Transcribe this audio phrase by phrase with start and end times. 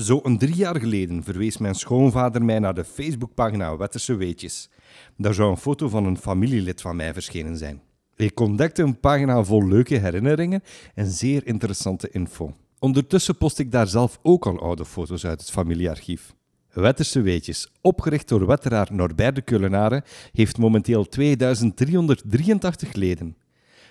[0.00, 4.70] Zo'n drie jaar geleden verwees mijn schoonvader mij naar de Facebookpagina Wetterse Weetjes.
[5.16, 7.82] Daar zou een foto van een familielid van mij verschenen zijn.
[8.16, 10.62] Ik ontdekte een pagina vol leuke herinneringen
[10.94, 12.54] en zeer interessante info.
[12.78, 16.34] Ondertussen post ik daar zelf ook al oude foto's uit het familiearchief.
[16.72, 23.36] Wetterse Weetjes, opgericht door wetteraar Norbert de Keulenaren, heeft momenteel 2383 leden.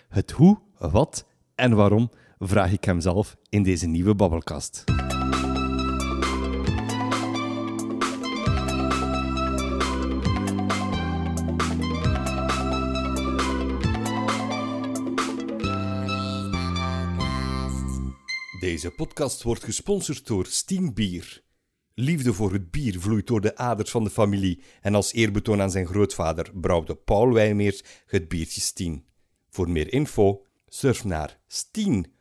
[0.09, 4.83] Het hoe, wat en waarom vraag ik hem zelf in deze nieuwe babbelkast.
[18.79, 21.43] Deze podcast wordt gesponsord door Steen Bier.
[21.93, 25.71] Liefde voor het bier vloeit door de aders van de familie en als eerbetoon aan
[25.71, 29.05] zijn grootvader brouwde Paul Wijmeers het biertje Steen.
[29.49, 32.11] Voor meer info surf naar stien-bier.be.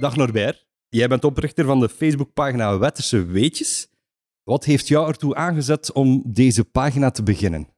[0.00, 3.90] Dag Norbert, jij bent oprichter van de Facebookpagina Wetterse Weetjes.
[4.42, 7.68] Wat heeft jou ertoe aangezet om deze pagina te beginnen?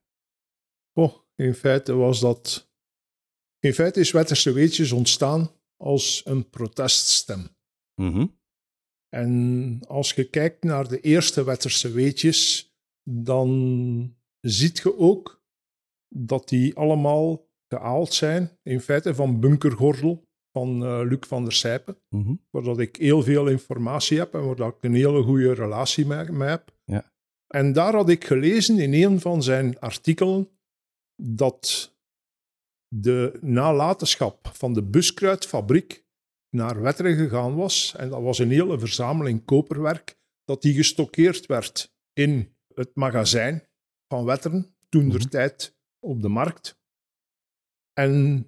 [0.93, 2.70] Oh, in feite was dat
[3.61, 7.49] in feite is Wetterse Weetjes ontstaan als een proteststem.
[7.95, 8.27] Mhm.
[9.09, 12.73] En als je kijkt naar de eerste Wetterse Weetjes,
[13.11, 15.43] dan ziet je ook
[16.09, 21.97] dat die allemaal gehaald zijn, in feite van Bunkergordel van uh, Luc van der Sijpen,
[22.09, 22.35] Mhm.
[22.51, 26.07] waar dat ik heel veel informatie heb en waar dat ik een hele goede relatie
[26.07, 26.73] mee, mee heb.
[26.85, 27.13] Ja.
[27.47, 30.49] En daar had ik gelezen in een van zijn artikelen
[31.23, 31.95] dat
[32.95, 36.05] de nalatenschap van de buskruidfabriek
[36.57, 37.95] naar Wetteren gegaan was.
[37.97, 43.69] En dat was een hele verzameling koperwerk, dat die gestockeerd werd in het magazijn
[44.09, 45.29] van Wetteren, toen der Mhm.
[45.29, 46.79] tijd op de markt.
[47.93, 48.47] En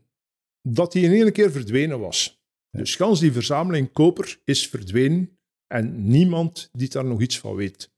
[0.69, 2.41] dat die in één keer verdwenen was.
[2.70, 7.91] Dus gans die verzameling koper is verdwenen en niemand die daar nog iets van weet.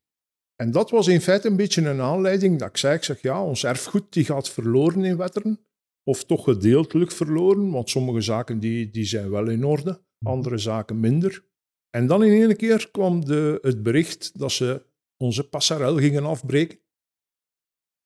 [0.57, 3.45] En dat was in feite een beetje een aanleiding dat ik zei, ik zeg ja,
[3.45, 5.67] ons erfgoed die gaat verloren in Wetteren.
[6.05, 11.01] Of toch gedeeltelijk verloren, want sommige zaken die, die zijn wel in orde, andere zaken
[11.01, 11.45] minder.
[11.91, 16.79] En dan in één keer kwam de, het bericht dat ze onze passerel gingen afbreken.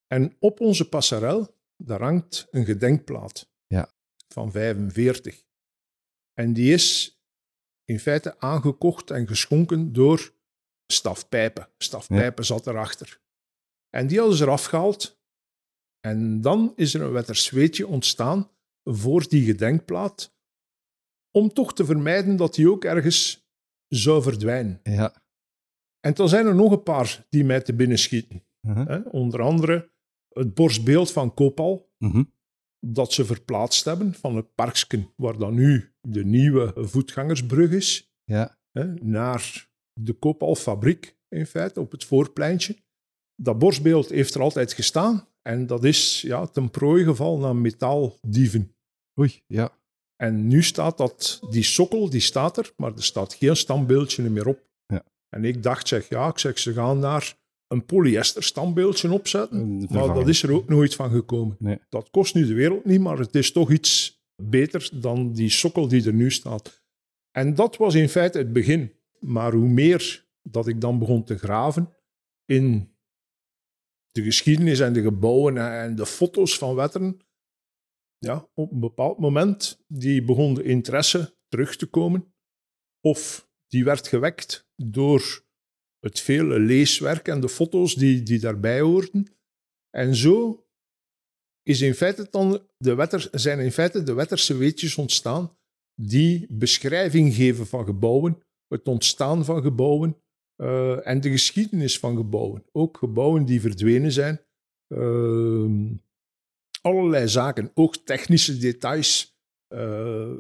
[0.06, 3.92] En op onze passerel, daar hangt een gedenkplaat Ja.
[4.28, 5.44] van 45.
[6.34, 7.19] En die is
[7.84, 10.32] in feite aangekocht en geschonken door
[10.92, 11.69] Stafpijpen.
[11.78, 13.20] Stafpijpen zat erachter.
[13.91, 15.17] En die hadden ze eraf gehaald.
[16.08, 18.50] En dan is er een wettersweetje ontstaan
[18.84, 20.36] voor die gedenkplaat,
[21.30, 23.48] om toch te vermijden dat die ook ergens
[23.88, 24.80] zou verdwijnen.
[24.82, 25.22] Ja.
[26.00, 28.44] En dan zijn er nog een paar die mij te binnen schieten.
[28.60, 29.02] Mhm.
[29.10, 29.92] Onder andere
[30.28, 32.24] het borstbeeld van Kopal, Mhm.
[32.86, 38.58] dat ze verplaatst hebben van het parksken waar dan nu de nieuwe voetgangersbrug is, Ja.
[39.02, 42.76] naar de Kopalfabriek in feite, op het voorpleintje.
[43.34, 48.75] Dat borstbeeld heeft er altijd gestaan en dat is ja, ten prooi gevallen aan metaaldieven.
[49.20, 49.70] Oei, ja.
[50.16, 54.47] En nu staat dat, die sokkel, die staat er, maar er staat geen standbeeldje meer
[54.47, 54.69] op.
[54.86, 55.04] Ja.
[55.28, 57.36] En ik dacht, zeg, ja, ik zeg, ze gaan daar
[57.66, 59.86] een polyester standbeeldje opzetten.
[59.91, 61.56] Maar dat is er ook nooit van gekomen.
[61.59, 61.78] Nee.
[61.88, 65.88] Dat kost nu de wereld niet, maar het is toch iets beter dan die sokkel
[65.88, 66.82] die er nu staat.
[67.30, 68.92] En dat was in feite het begin.
[69.19, 71.94] Maar hoe meer dat ik dan begon te graven
[72.44, 72.97] in
[74.18, 77.20] de geschiedenis en de gebouwen en de foto's van Wetteren,
[78.18, 82.34] ja, op een bepaald moment die begon de interesse terug te komen.
[83.00, 85.44] Of die werd gewekt door
[85.98, 89.26] het vele leeswerk en de foto's die, die daarbij hoorden.
[89.90, 90.66] En zo
[91.62, 95.56] is in feite dan de wetter, zijn in feite de wetterse weetjes ontstaan
[96.00, 100.22] die beschrijving geven van gebouwen, het ontstaan van gebouwen
[100.62, 102.64] eh, en de geschiedenis van gebouwen.
[102.72, 104.41] Ook gebouwen die verdwenen zijn.
[104.88, 105.86] Ehm,
[106.82, 109.36] allerlei zaken, ook technische details.
[109.68, 110.32] eh,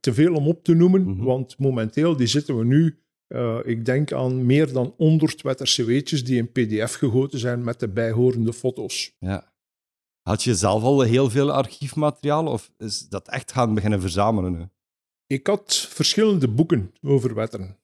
[0.00, 1.24] te veel om op te noemen, Mhm.
[1.24, 6.24] want momenteel die zitten we nu eh, ik denk aan meer dan 100 wetterse weetjes
[6.24, 9.14] die in PDF gegoten zijn met de bijhorende foto's.
[9.18, 9.52] Ja.
[10.22, 14.64] Had je zelf al heel veel archiefmateriaal of is dat echt gaan beginnen verzamelen nu?
[15.26, 17.76] Ik had verschillende boeken over wetteren.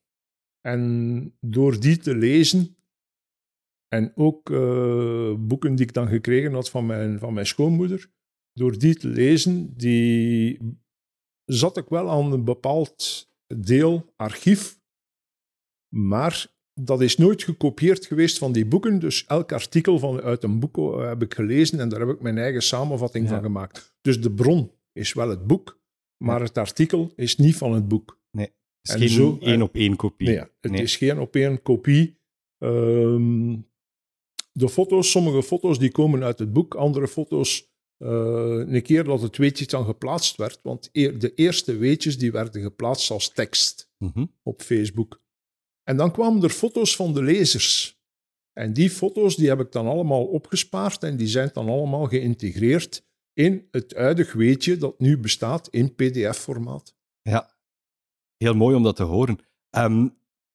[0.66, 2.76] En door die te lezen,
[3.88, 8.10] en ook eh, boeken die ik dan gekregen had van mijn, van mijn schoonmoeder,
[8.52, 10.58] door die te lezen, die
[11.44, 14.80] zat ik wel aan een bepaald deel archief,
[15.94, 18.98] maar dat is nooit gekopieerd geweest van die boeken.
[18.98, 22.20] Dus elk artikel van, uit een boek eh, heb ik gelezen en daar heb ik
[22.20, 23.30] mijn eigen samenvatting Ja.
[23.32, 23.94] van gemaakt.
[24.00, 25.80] Dus de bron is wel het boek,
[26.24, 28.20] maar het artikel is niet van het boek.
[28.82, 30.26] Het is En geen zo- één op één kopie.
[30.28, 30.82] Nee, het Nee.
[30.82, 32.16] is geen op één kopie.
[32.58, 33.56] Ehm,
[34.52, 38.08] de foto's, sommige foto's die komen uit het boek, andere foto's eh,
[38.66, 40.60] een keer dat het weetje dan geplaatst werd.
[40.62, 44.24] Want eer- de eerste weetjes die werden geplaatst als tekst Mhm.
[44.42, 45.22] op Facebook.
[45.82, 48.00] En dan kwamen er foto's van de lezers.
[48.52, 53.04] En die foto's die heb ik dan allemaal opgespaard en die zijn dan allemaal geïntegreerd
[53.32, 56.94] in het huidig weetje dat nu bestaat in PDF-formaat.
[57.22, 57.51] Ja,
[58.42, 59.38] heel mooi om dat te horen.
[59.70, 60.08] Ehm,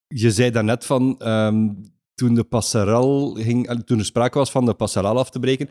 [0.07, 1.69] je zei daarnet van ehm,
[2.13, 5.69] toen de passerel ging, eh, toen er sprake was van de passerel af te breken.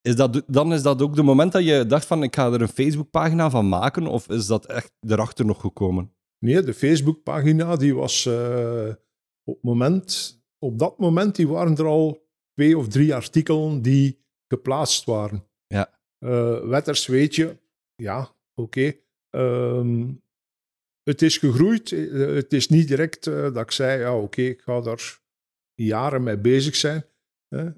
[0.00, 2.60] Is dat, dan is dat ook de moment dat je dacht van ik ga er
[2.60, 6.12] een Facebookpagina van maken, of is dat echt erachter nog gekomen?
[6.38, 8.92] Nee, de Facebookpagina die was eh,
[9.44, 15.04] op, moment, op dat moment die waren er al twee of drie artikelen die geplaatst
[15.04, 15.46] waren.
[15.66, 15.90] Ja.
[16.18, 17.56] Eh, Wetters weet je,
[17.94, 18.92] ja, oké.
[19.30, 20.12] Ehm,
[21.08, 21.90] het is gegroeid.
[21.90, 25.20] Het is niet direct eh, dat ik zei, ja, oké, ik ga daar
[25.74, 27.04] jaren mee bezig zijn.
[27.54, 27.70] Hè.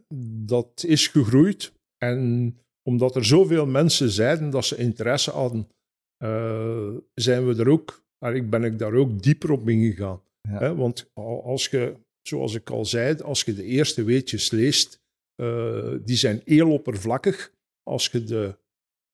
[0.44, 1.72] Dat is gegroeid.
[2.04, 5.68] En omdat er zoveel mensen zeiden dat ze interesse hadden,
[6.16, 10.22] eh, zijn we er ook, maar ben ik daar ook dieper op ingegaan.
[10.48, 10.58] Ja.
[10.58, 15.00] Hè, want al- als je, zoals ik al zei, als je de eerste weetjes leest,
[15.34, 17.52] eh, die zijn heel oppervlakkig.
[17.82, 18.58] Als je de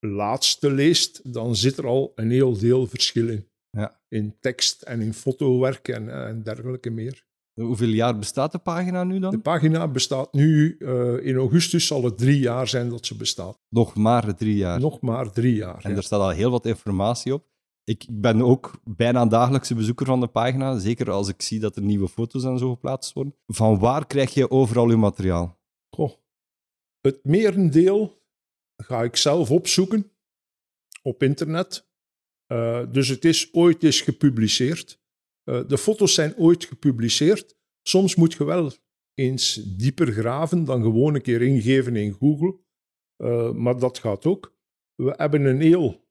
[0.07, 3.49] laatste leest, dan zit er al een heel deel verschil in.
[4.09, 7.25] In tekst en in fotowerk en, en dergelijke meer.
[7.61, 9.43] Hoeveel jaar bestaat de pagina nu De dan?
[9.43, 13.59] pagina bestaat nu, eh, in augustus zal het drie jaar zijn dat ze bestaat.
[13.69, 14.81] Nog maar drie jaar.
[14.81, 15.85] Nog maar drie jaar.
[15.85, 15.97] En ja.
[15.97, 17.47] er staat al heel wat informatie op.
[17.85, 21.77] Ik ben ook bijna een dagelijkse bezoeker van de pagina, zeker als ik zie dat
[21.77, 23.35] er nieuwe foto's en zo geplaatst worden.
[23.47, 25.59] Van waar krijg je overal je materiaal?
[25.91, 26.13] Goh.
[27.01, 28.23] Het merendeel
[28.77, 30.11] ga ik zelf opzoeken
[31.03, 31.86] op internet.
[32.47, 35.01] Eh, dus het is ooit eens gepubliceerd.
[35.43, 37.57] Eh, de foto's zijn ooit gepubliceerd.
[37.83, 38.73] Soms moet je wel
[39.15, 42.59] eens dieper graven dan gewoon een keer ingeven in Google.
[43.17, 44.57] Eh, maar dat gaat ook.
[44.95, 46.09] We hebben een heel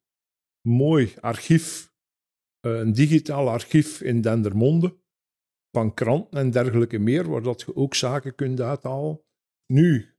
[0.68, 1.94] mooi archief,
[2.60, 4.98] een digitaal archief in Dendermonde,
[5.72, 9.22] van kranten en dergelijke meer, waar dat je ook zaken kunt uithalen.
[9.74, 10.16] Nu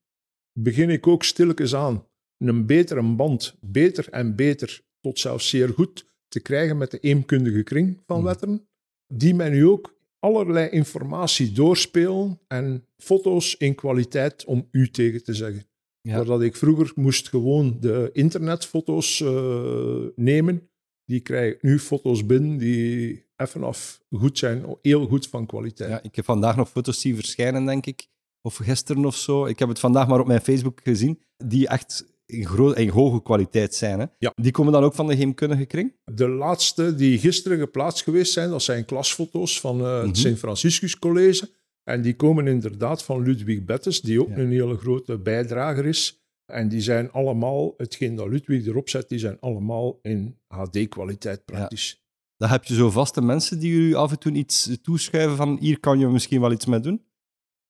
[0.59, 2.09] begin ik ook stilletjes aan
[2.39, 7.63] een betere band, beter en beter, tot zelfs zeer goed, te krijgen met de eemkundige
[7.63, 8.27] kring van Mhm.
[8.27, 8.69] Wetteren,
[9.15, 15.35] die mij nu ook allerlei informatie doorspelen en foto's in kwaliteit om u tegen te
[15.35, 15.67] zeggen.
[16.01, 16.17] Ja.
[16.17, 20.71] Waar dat ik vroeger moest gewoon de internetfoto's eh, nemen,
[21.05, 25.91] die krijg ik nu foto's binnen die even af goed zijn, heel goed van kwaliteit.
[25.91, 28.09] Ja, ik heb vandaag nog foto's zien verschijnen, denk ik.
[28.43, 29.47] Of gisteren of zo.
[29.47, 31.23] Ik heb het vandaag maar op mijn Facebook gezien.
[31.37, 33.99] Die echt in, gro- in hoge kwaliteit zijn.
[34.01, 34.07] Hè?
[34.19, 34.33] Ja.
[34.35, 35.93] Die komen dan ook van de heemkundige kring?
[36.05, 40.15] De laatste die gisteren geplaatst geweest zijn, dat zijn klasfoto's van eh, het Mhm.
[40.15, 41.51] Sint Franciscus College.
[41.85, 44.37] En die komen inderdaad van Ludwig Bettes, die ook Ja.
[44.37, 46.21] een hele grote bijdrager is.
[46.53, 52.05] En die zijn allemaal, hetgeen dat Ludwig erop zet, die zijn allemaal in HD-kwaliteit praktisch.
[52.37, 55.81] Dan heb je zo vaste mensen die u af en toe iets toeschuiven van hier
[55.81, 57.05] kan je misschien wel iets mee doen.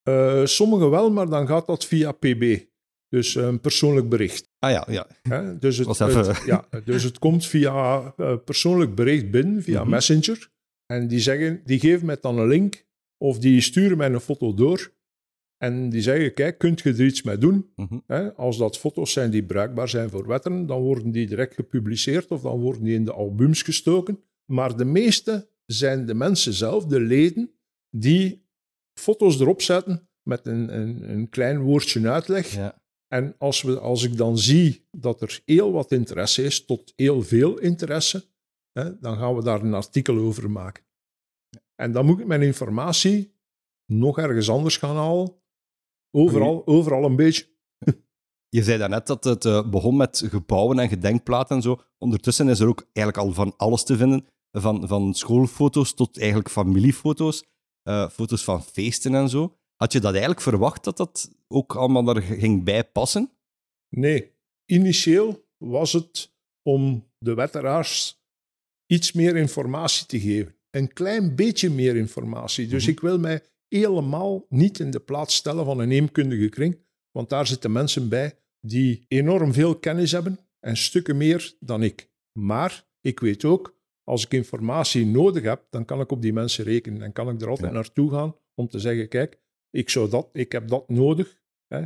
[0.03, 2.58] Eh, sommige wel, maar dan gaat dat via PB.
[3.08, 4.49] Dus een persoonlijk bericht.
[4.58, 5.53] Ah ja, ja.
[5.58, 5.87] Dus, het,
[6.47, 9.91] ja, dus het komt via eh, persoonlijk bericht binnen, via Mhm.
[9.91, 10.50] Messenger.
[10.87, 12.86] En die, zeggen, die geven mij dan een link
[13.19, 14.94] of die sturen mij een foto door.
[15.65, 17.70] En die zeggen, kijk, kunt je er iets mee doen?
[17.77, 18.29] Mhm.
[18.36, 22.43] Als dat foto's zijn die bruikbaar zijn voor wetteren, dan worden die direct gepubliceerd of
[22.43, 24.20] dan worden die in de albums gestoken.
[24.53, 27.51] Maar de meeste zijn de mensen zelf, de leden,
[27.91, 28.46] die
[29.01, 32.55] foto's erop zetten met een, een, een klein woordje uitleg.
[32.55, 32.84] ja.
[33.08, 37.22] En als, we, als ik dan zie dat er heel wat interesse is, tot heel
[37.22, 38.29] veel interesse,
[38.72, 40.84] hè, dan gaan we daar een artikel over maken.
[41.75, 43.34] En dan moet ik mijn informatie
[43.93, 45.34] nog ergens anders gaan halen.
[46.10, 47.46] Overal, overal een beetje.
[48.48, 51.81] Je zei daarnet dat het eh, begon met gebouwen en gedenkplaten en zo.
[51.98, 54.27] Ondertussen is er ook eigenlijk al van alles te vinden.
[54.51, 57.44] Van, van schoolfoto's tot eigenlijk familiefoto's.
[57.82, 59.56] eh, foto's van feesten en zo.
[59.76, 63.30] Had je dat eigenlijk verwacht dat dat ook allemaal er ging bij passen?
[63.88, 64.32] Nee,
[64.64, 68.20] initieel was het om de wetteraars
[68.86, 70.54] iets meer informatie te geven.
[70.70, 72.66] Een klein beetje meer informatie.
[72.66, 72.90] Dus Mhm.
[72.92, 76.78] ik wil mij helemaal niet in de plaats stellen van een neemkundige kring,
[77.10, 82.10] want daar zitten mensen bij die enorm veel kennis hebben en stukken meer dan ik.
[82.38, 86.64] Maar ik weet ook, als ik informatie nodig heb, dan kan ik op die mensen
[86.64, 87.74] rekenen en kan ik er altijd Ja.
[87.74, 89.38] naartoe gaan om te zeggen, kijk,
[89.76, 91.40] ik, zou dat, ik heb dat nodig.
[91.66, 91.84] Hè.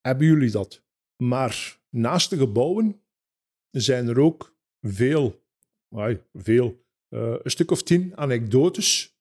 [0.00, 0.82] Hebben jullie dat?
[1.22, 3.00] Maar naast de gebouwen
[3.70, 5.44] zijn er ook veel
[6.32, 9.16] veel, eh, een stuk of tien anekdotes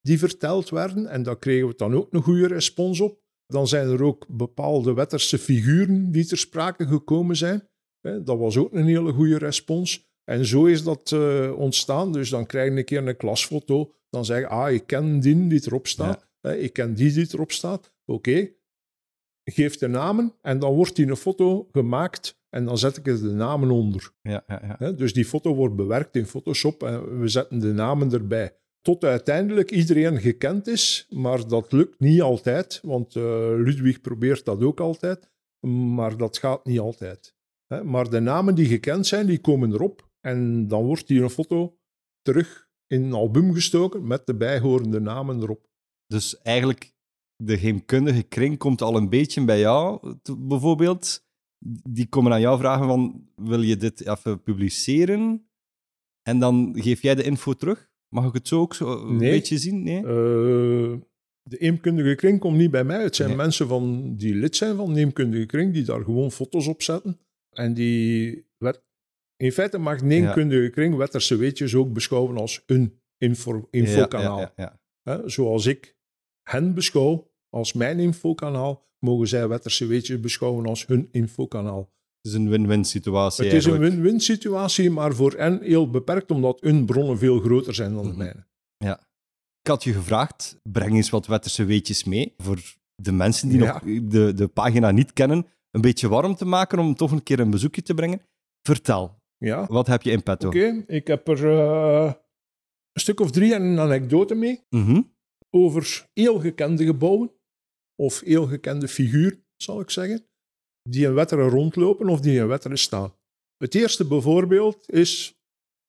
[0.00, 1.06] die verteld werden.
[1.06, 3.20] En daar kregen we dan ook een goede respons op.
[3.46, 7.68] Dan zijn er ook bepaalde wetterse figuren die ter sprake gekomen zijn.
[8.00, 10.06] Dat was ook een hele goede respons.
[10.24, 12.12] En zo is dat eh, ontstaan.
[12.12, 13.94] Dus dan krijg je een keer een klasfoto.
[14.10, 16.27] Dan zeg je, ah, ik ken die die erop staat.
[16.42, 17.92] Ik ken die die erop staat.
[18.04, 18.50] Oké.
[19.44, 23.20] Geef de namen en dan wordt die een foto gemaakt en dan zet ik er
[23.20, 24.12] de namen onder.
[24.22, 24.92] Ja, ja, ja.
[24.92, 28.56] Dus die foto wordt bewerkt in Photoshop en we zetten de namen erbij.
[28.80, 33.22] Tot uiteindelijk iedereen gekend is, maar dat lukt niet altijd, want eh,
[33.56, 35.30] Ludwig probeert dat ook altijd,
[35.66, 37.36] maar dat gaat niet altijd.
[37.84, 41.78] Maar de namen die gekend zijn, die komen erop en dan wordt hier een foto
[42.22, 45.67] terug in een album gestoken met de bijhorende namen erop.
[46.08, 46.94] Dus eigenlijk,
[47.36, 51.26] de geheimkundige kring komt al een beetje bij jou, bijvoorbeeld.
[51.90, 55.48] Die komen aan jou vragen van, wil je dit even publiceren?
[56.22, 57.90] En dan geef jij de info terug?
[58.14, 59.30] Mag ik het zo ook zo een Nee.
[59.30, 59.82] beetje zien?
[59.82, 59.98] Nee?
[59.98, 60.98] Eh,
[61.42, 63.02] de neemkundige kring komt niet bij mij.
[63.02, 63.36] Het zijn Nee.
[63.36, 67.18] mensen van, die lid zijn van de neemkundige kring, die daar gewoon foto's op zetten.
[67.50, 68.46] En die...
[69.36, 74.52] In feite mag de neemkundige kring Wetterse Weetjes ook beschouwen als een info, infokanaal.
[74.56, 75.96] Ja, ja, zoals ik
[76.50, 81.92] hen beschouw als mijn infokanaal, mogen zij Wetterse Weetjes beschouwen als hun infokanaal.
[82.20, 86.30] Het is een win-win situatie Het is een win-win situatie, maar voor hen heel beperkt,
[86.30, 88.18] omdat hun bronnen veel groter zijn dan de Mhm.
[88.18, 88.46] mijne.
[89.62, 92.60] Ik had je gevraagd, breng eens wat Wetterse weetjes mee voor
[92.94, 93.72] de mensen die Ja.
[93.72, 97.40] nog de, de pagina niet kennen, een beetje warm te maken om toch een keer
[97.40, 98.20] een bezoekje te brengen.
[98.62, 99.66] Vertel, Ja.
[99.66, 100.46] wat heb je in petto?
[100.48, 102.04] Oké, ik heb er eh,
[102.92, 105.00] een stuk of drie en een anekdote mee Mhm.
[105.50, 107.32] Over heel gekende gebouwen,
[107.94, 110.28] of heel gekende figuren, zal ik zeggen,
[110.82, 113.16] die in Wetteren rondlopen of die in Wetteren staan.
[113.56, 115.40] Het eerste bijvoorbeeld is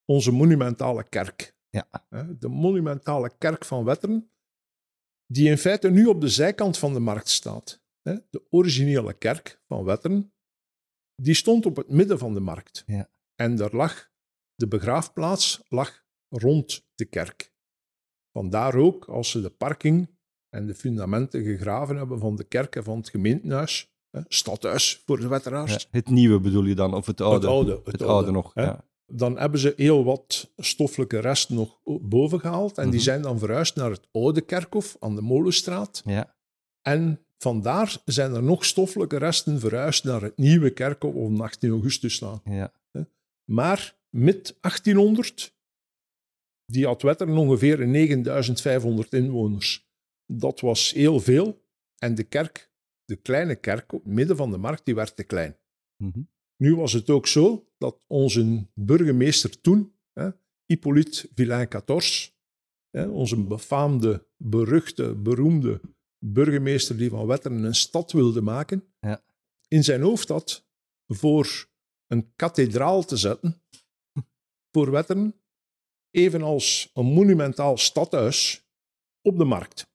[0.05, 1.57] onze monumentale kerk.
[1.69, 1.89] Ja.
[2.39, 4.31] De monumentale kerk van Wetteren,
[5.25, 7.81] die in feite nu op de zijkant van de markt staat.
[8.03, 10.33] De originele kerk van Wetteren,
[11.15, 12.83] die stond op het midden van de markt.
[12.85, 13.11] Ja.
[13.35, 14.11] En daar lag,
[14.55, 17.48] de begraafplaats lag rond de kerk.
[18.39, 20.07] Vandaar ook, als ze de parking
[20.49, 25.19] en de fundamenten gegraven hebben van de kerk en van het gemeentehuis, hè, stadhuis voor
[25.19, 27.35] de wetteraars, Ja, het nieuwe bedoel je dan, of het oude?
[27.35, 28.63] het oude, Het het oude oude, nog, hè.
[28.63, 28.85] ja.
[29.05, 32.77] dan hebben ze heel wat stoffelijke resten nog boven gehaald.
[32.77, 33.03] En die Mhm.
[33.03, 36.01] zijn dan verhuisd naar het oude kerkhof aan de Molenstraat.
[36.05, 36.35] ja.
[36.81, 42.13] En vandaar zijn er nog stoffelijke resten verhuisd naar het nieuwe kerkhof op 18 augustus
[42.13, 42.41] staan.
[42.43, 42.71] ja.
[43.45, 45.53] Maar met 1800,
[46.71, 49.87] die had Wetteren ongeveer 9500 inwoners.
[50.25, 51.67] Dat was heel veel.
[51.97, 52.71] En de kerk,
[53.05, 55.57] de kleine kerk op het midden van de markt, die werd te klein.
[56.03, 56.21] Mhm.
[56.57, 60.29] Nu was het ook zo dat onze burgemeester toen, hè,
[60.65, 62.37] Hippolyte Villain-Cators,
[62.89, 65.81] hè, onze befaamde, beruchte, beroemde
[66.25, 69.23] burgemeester die van Wetteren een stad wilde maken, Ja.
[69.67, 70.67] in zijn hoofd had
[71.07, 71.67] voor
[72.07, 73.61] een kathedraal te zetten
[74.71, 75.38] voor Wetteren,
[76.11, 78.67] evenals een monumentaal stadhuis
[79.21, 79.87] op de markt.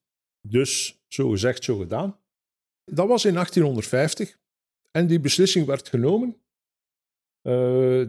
[0.47, 2.19] Dus, zo gezegd, zo gedaan.
[2.83, 4.39] Dat was in 1850
[4.91, 6.41] en die beslissing werd genomen.
[7.41, 7.51] Eh,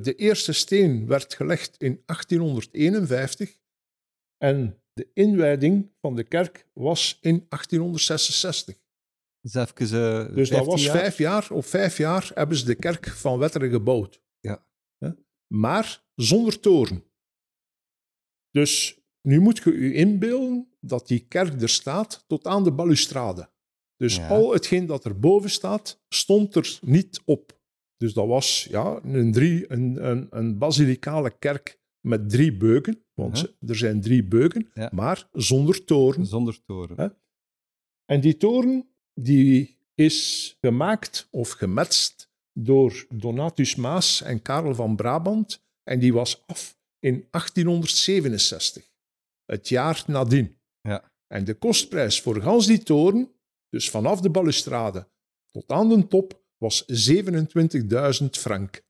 [0.02, 3.58] de eerste steen werd gelegd in 1851
[4.36, 8.76] en de inwijding van de kerk was in 1866.
[9.40, 10.96] Dus even, eh, Dus 15 dat was jaar?
[10.96, 11.50] vijf jaar.
[11.50, 14.20] Op vijf jaar hebben ze de kerk van Wetteren gebouwd.
[14.40, 14.64] Ja.
[15.54, 17.04] Maar zonder toren.
[18.56, 23.50] Dus nu moet je je inbeelden dat die kerk er staat tot aan de balustrade.
[23.96, 24.28] Dus Ja.
[24.28, 27.60] al hetgeen dat er boven staat, stond er niet op.
[27.96, 33.04] Dus dat was ja, een, drie, een, een, een basilicale kerk met drie beuken.
[33.14, 34.90] Want er zijn drie beuken, Ja.
[34.92, 36.26] maar zonder toren.
[36.26, 36.96] Zonder toren.
[36.96, 37.08] Hè?
[38.04, 45.64] En die toren die is gemaakt of gemetst door Donatus Maas en Karel van Brabant.
[45.82, 46.75] En die was af
[47.06, 48.90] in 1867,
[49.44, 50.58] het jaar nadien.
[50.80, 51.12] Ja.
[51.26, 53.30] En de kostprijs voor gans die toren,
[53.68, 55.08] dus vanaf de balustrade
[55.50, 56.84] tot aan de top, was
[58.20, 58.84] 27.000 frank.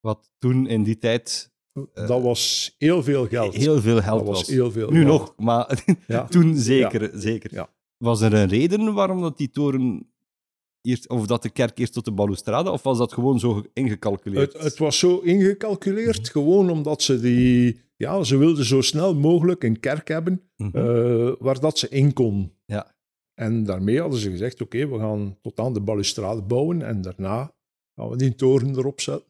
[0.00, 3.54] Wat toen in die tijd Eh, dat was heel veel geld.
[3.54, 5.08] heel veel geld dat was heel veel Nu geld.
[5.18, 6.24] nog, maar Ja.
[6.26, 7.10] toen zeker.
[7.14, 7.54] zeker.
[7.54, 7.74] Ja.
[7.96, 10.12] Was er een reden waarom dat die toren
[10.88, 14.52] eerst, of dat de kerk eerst tot de balustrade, of was dat gewoon zo ingecalculeerd?
[14.52, 17.80] Het, het was zo ingecalculeerd, gewoon omdat ze die...
[17.96, 20.76] Ja, ze wilden zo snel mogelijk een kerk hebben Mhm.
[20.76, 22.52] eh, waar dat ze in kon.
[22.66, 22.96] Ja.
[23.34, 27.52] En daarmee hadden ze gezegd, oké, we gaan tot aan de balustrade bouwen en daarna
[27.94, 29.26] gaan we die toren erop zetten.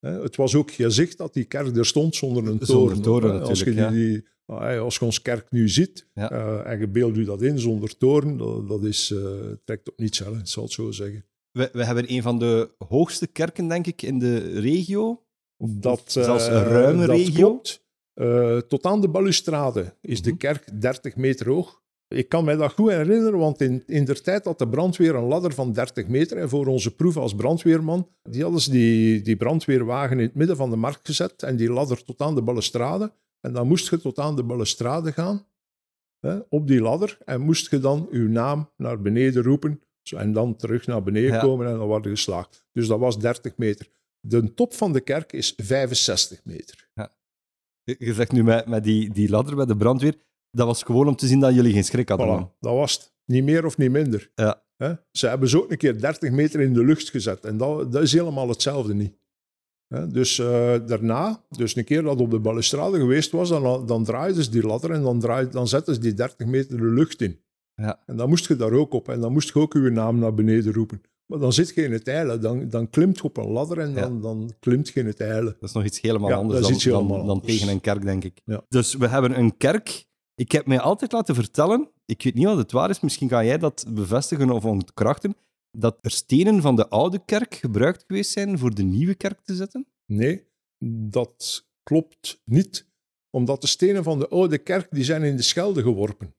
[0.00, 3.42] Het was ook gezegd dat die kerk er stond zonder een Zonder toren.
[3.42, 6.30] als, je die- ah, als je ons kerk nu ziet Ja.
[6.30, 9.18] eh, en je beeldt u dat in zonder toren, dat, dat is, eh,
[9.64, 11.24] trekt op niets, ik zal het zo zeggen.
[11.50, 15.22] We, we hebben een van de hoogste kerken, denk ik, in de regio.
[15.56, 17.32] Of, Dat, of zelfs eh, een ruime dat regio.
[17.48, 17.82] klopt.
[18.14, 20.38] Eh, tot aan de balustrade is de Mhm.
[20.38, 21.82] kerk 30 meter hoog.
[22.08, 25.24] Ik kan mij dat goed herinneren, want in, in der tijd had de brandweer een
[25.24, 26.36] ladder van 30 meter.
[26.36, 30.56] En voor onze proef als brandweerman, die hadden ze die, die brandweerwagen in het midden
[30.56, 33.12] van de markt gezet en die ladder tot aan de balustrade.
[33.44, 35.46] En dan moest je tot aan de balustrade gaan,
[36.20, 40.32] hè, op die ladder, en moest je dan uw naam naar beneden roepen zo, en
[40.32, 41.40] dan terug naar beneden Ja.
[41.40, 42.66] komen en dan worden geslaagd.
[42.72, 43.88] Dus dat was 30 meter.
[44.20, 46.88] De top van de kerk is 65 meter.
[47.82, 50.14] Je je zegt nu met, met die, die ladder bij de brandweer,
[50.50, 52.48] dat was gewoon om te zien dat jullie geen schrik hadden.
[52.48, 53.12] Voilà, dat was het.
[53.24, 54.30] Niet meer of niet minder.
[54.34, 54.62] Ja.
[55.10, 57.44] Ze hebben ze ook een keer 30 meter in de lucht gezet.
[57.44, 59.18] En dat, dat is helemaal hetzelfde niet.
[60.02, 64.44] Dus eh, daarna, dus een keer dat op de balustrade geweest was, dan, dan draaiden
[64.44, 67.38] ze die ladder en dan, draaiden, dan zetten ze die 30 meter de lucht in.
[67.74, 68.00] Ja.
[68.06, 69.08] En dan moest je daar ook op.
[69.08, 71.00] En dan moest je ook je naam naar beneden roepen.
[71.26, 72.40] Maar dan zit je in het eilen.
[72.40, 75.56] Dan, dan klimt je op een ladder en dan, dan klimt je in het eilen.
[75.60, 78.02] Dat is nog iets helemaal Ja, anders dan, iets helemaal dan, dan tegen een kerk,
[78.02, 78.40] denk ik.
[78.44, 78.64] Ja.
[78.68, 80.06] Dus we hebben een kerk.
[80.34, 83.44] Ik heb mij altijd laten vertellen, ik weet niet wat het waar is, misschien ga
[83.44, 85.36] jij dat bevestigen of ontkrachten,
[85.76, 89.54] dat er stenen van de oude kerk gebruikt geweest zijn voor de nieuwe kerk te
[89.54, 89.86] zetten.
[90.06, 90.48] Nee,
[91.10, 92.92] dat klopt niet.
[93.30, 96.34] Omdat de stenen van de oude kerk die zijn in de Schelde geworpen.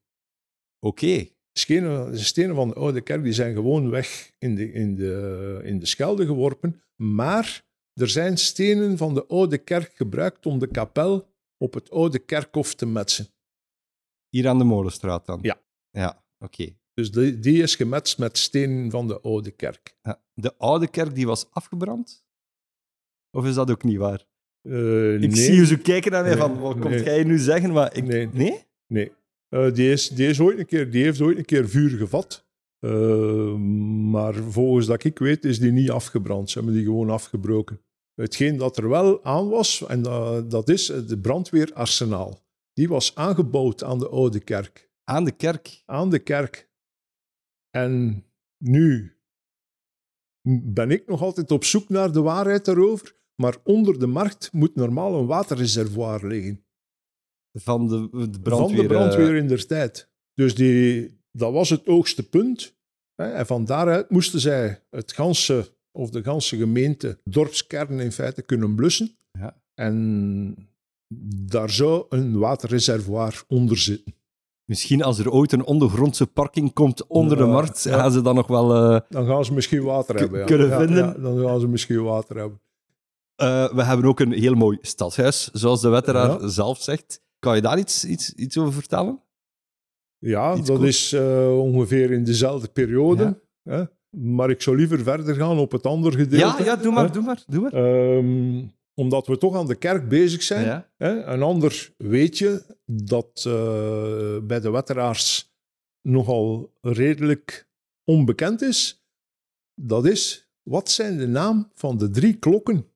[0.80, 1.18] Oké.
[1.52, 4.96] De stenen, de stenen van de oude kerk die zijn gewoon weg in de, in,
[4.96, 6.84] de, in de Schelde geworpen.
[6.96, 12.20] Maar er zijn stenen van de oude kerk gebruikt om de kapel op het oude
[12.20, 13.28] kerkhof te metsen.
[14.30, 15.40] Hier aan de Molenstraat dan?
[15.42, 15.62] Ja.
[15.90, 16.76] Ja, oké.
[16.96, 19.96] Dus die, die is gemetst met stenen van de oude kerk.
[20.02, 20.22] Ja.
[20.34, 22.26] De oude kerk die was afgebrand?
[23.32, 24.26] Of is dat ook niet waar?
[24.62, 27.38] Eh, Ik nee, zie je zo kijken naar mij Nee, van, wat komt jij nu
[27.38, 27.72] zeggen?
[27.72, 28.04] Maar ik...
[28.04, 28.60] Nee.
[28.88, 29.12] nee?
[29.50, 32.46] Eh, die, is, die, is ooit een keer, die heeft ooit een keer vuur gevat.
[32.80, 33.54] Eh,
[34.12, 36.50] maar volgens dat ik weet is die niet afgebrand.
[36.50, 37.82] Ze hebben die gewoon afgebroken.
[38.16, 42.44] Hetgeen dat er wel aan was, en dat, dat is het brandweerarsenaal.
[42.74, 44.90] Die was aangebouwd aan de oude kerk.
[45.04, 45.82] Aan de kerk.
[45.86, 46.70] Aan de kerk.
[47.76, 48.24] En
[48.58, 49.18] nu
[50.74, 53.16] ben ik nog altijd op zoek naar de waarheid daarover.
[53.36, 56.66] Maar onder de markt moet normaal een waterreservoir liggen
[57.52, 58.48] Van de, de brandweer.
[58.50, 60.12] van de eh, brandweer in der tijd.
[60.34, 62.76] Dus die, dat was het hoogste punt.
[63.16, 68.42] Hè, en van daaruit moesten zij het ganse, of de ganse gemeente, dorpskern in feite
[68.42, 69.18] kunnen blussen.
[69.32, 69.62] Ja.
[69.74, 70.70] En
[71.46, 74.16] daar zou een waterreservoir onder zitten.
[74.66, 77.98] Misschien als er ooit een ondergrondse parking komt onder de markt, ja.
[77.98, 78.76] gaan ze dan nog wel...
[78.76, 80.40] eh, Dan gaan ze misschien water hebben.
[80.40, 80.46] Ja.
[80.46, 81.06] kunnen Ja, vinden.
[81.06, 82.60] ja, dan gaan ze misschien water hebben.
[83.36, 87.22] eh, we hebben ook een heel mooi stadhuis, zoals de wetteraar zelf zegt.
[87.40, 89.20] Kan je daar iets, iets, iets over vertellen?
[90.18, 90.88] Ja, Iets dat kort.
[90.90, 93.42] is eh, ongeveer in dezelfde periode.
[93.64, 93.84] Hè?
[94.10, 96.64] Maar ik zou liever verder gaan op het andere gedeelte.
[96.64, 97.12] Ja, ja, doe maar, hè.
[97.12, 97.74] doe maar, doe maar.
[97.74, 98.64] Ehm,
[99.00, 100.66] omdat we toch aan de kerk bezig zijn.
[100.66, 100.92] Ja.
[100.98, 101.24] Hè?
[101.26, 105.54] Een ander weet je dat eh, bij de wetteraars
[106.02, 107.70] nogal redelijk
[108.04, 109.04] onbekend is.
[109.82, 112.90] Dat is, wat zijn de naam van de drie klokken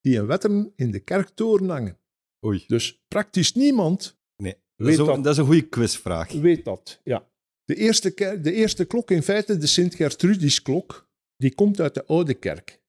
[0.00, 1.98] die in Wetteren in de kerktoren hangen?
[2.46, 4.52] Oei, Dus praktisch niemand nee.
[4.52, 5.24] Dat Weet is, ook- dat.
[5.24, 6.32] dat is een goede quizvraag.
[6.32, 7.00] weet dat.
[7.04, 7.28] Ja.
[7.64, 12.80] De, eerste de eerste klok, in feite de Sint-Gertrudisklok, die komt uit de Oude Kerk.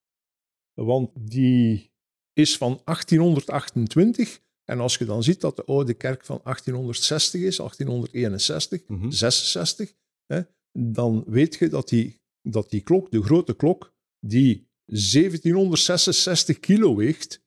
[0.73, 1.91] Want die
[2.39, 4.39] is van 1828.
[4.65, 9.11] En als je dan ziet dat de Oude Kerk van 1860 is, 1861, Mhm.
[9.11, 9.93] 66,
[10.25, 16.95] hè, dan weet je dat die, dat die klok, de grote klok, die 1766 kilo
[16.95, 17.41] weegt,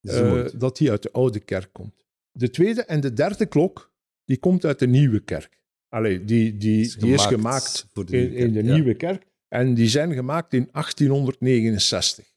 [0.00, 2.04] eh, dat die uit de oude kerk komt.
[2.32, 3.92] De tweede en de derde klok,
[4.24, 5.60] die komt uit de nieuwe kerk.
[5.88, 8.74] Allee, die, die, Is die is gemaakt gemaakt voor de in, de ja.
[8.74, 9.26] nieuwe kerk.
[9.48, 12.32] En die zijn gemaakt in 1869.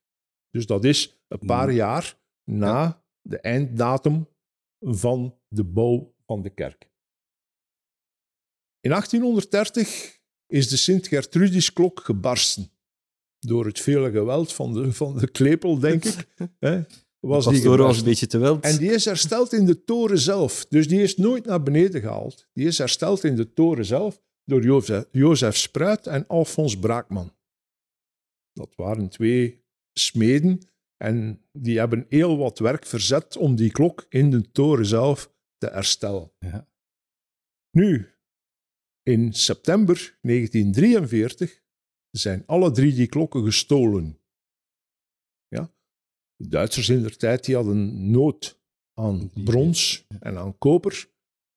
[0.51, 1.73] Dus dat is een paar Mm.
[1.75, 4.27] jaar na de einddatum
[4.79, 6.89] van de bouw van de kerk.
[8.79, 12.71] In 1830 is de Sint-Gertrudisklok gebarsten.
[13.39, 16.27] Door het vele geweld van de, van de klepel, denk ik.
[16.59, 16.81] hè,
[17.19, 18.63] was de die was een beetje te wild.
[18.63, 20.65] En die is hersteld in de toren zelf.
[20.65, 22.47] Dus die is nooit naar beneden gehaald.
[22.53, 27.33] Die is hersteld in de toren zelf door Jozef, Jozef Spruit en Alfons Braakman.
[28.53, 29.63] Dat waren twee
[29.93, 30.61] smeden
[31.03, 35.67] en die hebben heel wat werk verzet om die klok in de toren zelf te
[35.67, 36.31] herstellen.
[36.39, 36.69] Ja.
[37.71, 38.09] Nu,
[39.03, 41.62] in september 1943
[42.09, 44.19] zijn alle drie die klokken gestolen.
[45.47, 45.73] Ja?
[46.35, 48.62] De Duitsers in der tijd die hadden nood
[48.93, 51.09] aan brons en aan koper.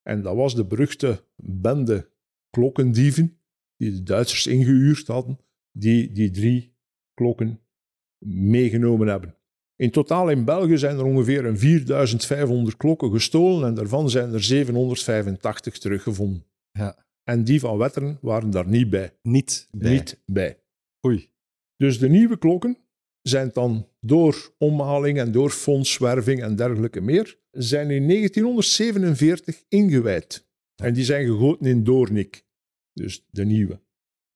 [0.03, 2.11] En dat was de beruchte bende
[2.51, 3.41] klokkendieven
[3.77, 5.39] die de Duitsers ingehuurd hadden,
[5.79, 6.77] die die drie
[7.15, 7.62] klokken
[8.25, 9.37] meegenomen hebben.
[9.77, 14.43] In totaal in België zijn er ongeveer een 4500 klokken gestolen en daarvan zijn er
[14.43, 16.45] 785 teruggevonden.
[16.73, 17.07] Ja.
[17.25, 19.13] En die van Wetteren waren daar niet bij.
[19.23, 19.91] Niet bij.
[19.91, 20.59] Niet bij.
[21.07, 21.31] Oei.
[21.77, 22.77] Dus de nieuwe klokken
[23.23, 30.47] zijn dan door omhaling en door fondswerving en dergelijke meer, zijn in 1947 ingewijd.
[30.83, 32.45] En die zijn gegoten in Doornik.
[32.93, 33.81] Dus de nieuwe.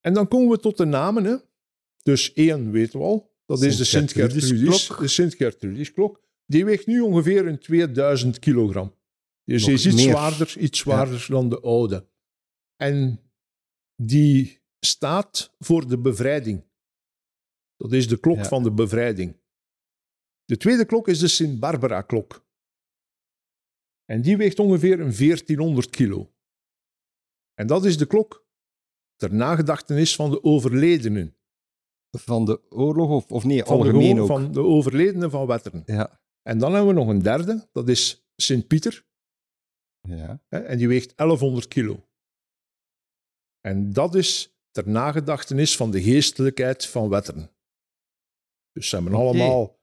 [0.01, 1.25] En dan komen we tot de namen.
[1.25, 1.37] Hè.
[2.03, 3.36] Dus één weten we al.
[3.47, 4.73] Dat is de Sint-Gertrudis-klok.
[4.75, 4.99] Sint-Gertrudis.
[4.99, 6.21] De Sint-Gertrudis-klok.
[6.47, 8.95] Die weegt nu ongeveer een 2000 kilogram.
[9.45, 10.11] Dus Nog die is iets meer.
[10.11, 12.09] zwaarder, iets zwaarder dan de oude.
[12.77, 13.21] En
[14.03, 16.65] die staat voor de bevrijding.
[17.77, 18.45] Dat is de klok Ja.
[18.45, 19.37] van de bevrijding.
[20.45, 22.45] De tweede klok is de Sint-Barbara-klok.
[24.05, 26.33] En die weegt ongeveer een 1400 kilo.
[27.55, 28.47] En dat is de klok
[29.17, 31.37] ter nagedachtenis van de overledenen.
[32.19, 34.27] Van de oorlog of, of nee, Van algemeen ook.
[34.27, 35.83] van de overledenen van Wetteren.
[35.87, 36.21] Ja.
[36.43, 39.07] En dan hebben we nog een derde, dat is Sint-Pieter.
[40.09, 40.41] ja.
[40.49, 42.09] En die weegt 1100 kilo.
[43.61, 47.51] En dat is ter nagedachtenis van de geestelijkheid van Wetteren.
[48.73, 49.81] Dus ze hebben allemaal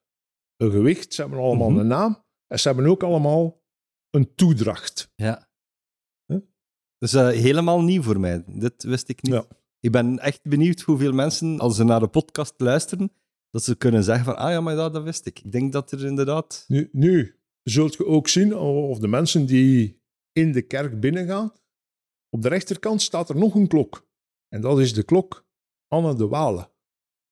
[0.57, 1.79] een gewicht, ze hebben allemaal Mhm.
[1.79, 3.61] een naam en ze hebben ook allemaal
[4.09, 5.11] een toedracht.
[5.15, 5.49] Ja.
[6.25, 6.39] Huh?
[6.97, 8.43] Dat is eh, helemaal nieuw voor mij.
[8.47, 9.33] Dit wist ik niet.
[9.33, 9.47] Ja.
[9.83, 13.11] Ik ben echt benieuwd hoeveel mensen, als ze naar de podcast luisteren,
[13.49, 15.39] dat ze kunnen zeggen van, ah ja, maar dat, dat wist ik.
[15.39, 16.65] Ik denk dat er inderdaad...
[16.67, 21.53] Nu, nu zult je ook zien, of de mensen die in de kerk binnengaan,
[22.29, 24.07] op de rechterkant staat er nog een klok.
[24.49, 25.45] En dat is de klok
[25.87, 26.69] Anne de Wale.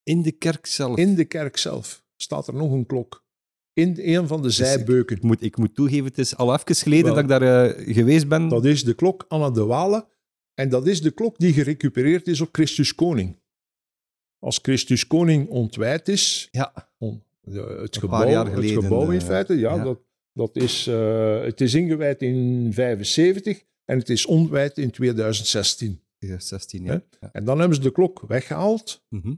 [0.03, 0.97] In de kerk zelf.
[0.97, 3.25] In de kerk zelf staat er nog een klok.
[3.73, 5.15] In een van de ik- zijbeuken.
[5.15, 7.13] Ik moet, ik moet toegeven, het is al even geleden Wel.
[7.13, 8.47] dat ik daar eh, geweest ben.
[8.47, 10.07] Dat is de klok Anne de Wale.
[10.53, 13.39] En dat is de klok die gerecupereerd is op Christus Koning.
[14.39, 19.53] Als Christus Koning ontwijd is, Ja, on- de- het, gebouw, het gebouw in eh, feite,
[19.53, 19.83] ja, ja.
[19.83, 19.99] Dat,
[20.33, 26.01] dat is, eh, het is ingewijd in 75 en het is ontwijd in 2016.
[26.37, 26.91] 16 Hè?
[26.91, 27.03] jaar.
[27.19, 27.29] Ja.
[27.31, 29.33] En dan hebben ze de klok weggehaald Mhm.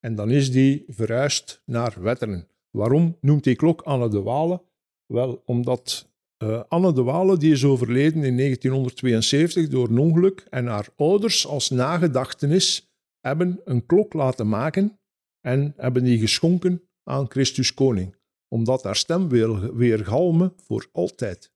[0.00, 2.48] en dan is die verhuisd naar Wetteren.
[2.70, 4.62] Waarom noemt die klok Anne de Wale?
[5.06, 6.07] Wel, omdat
[6.38, 11.46] eh, Anne de Wale die is overleden in 1972 door een ongeluk en haar ouders
[11.46, 14.98] als nagedachtenis hebben een klok laten maken
[15.40, 18.16] en hebben die geschonken aan Christus Koning.
[18.48, 21.52] Omdat haar stem weer, weer galmen voor altijd.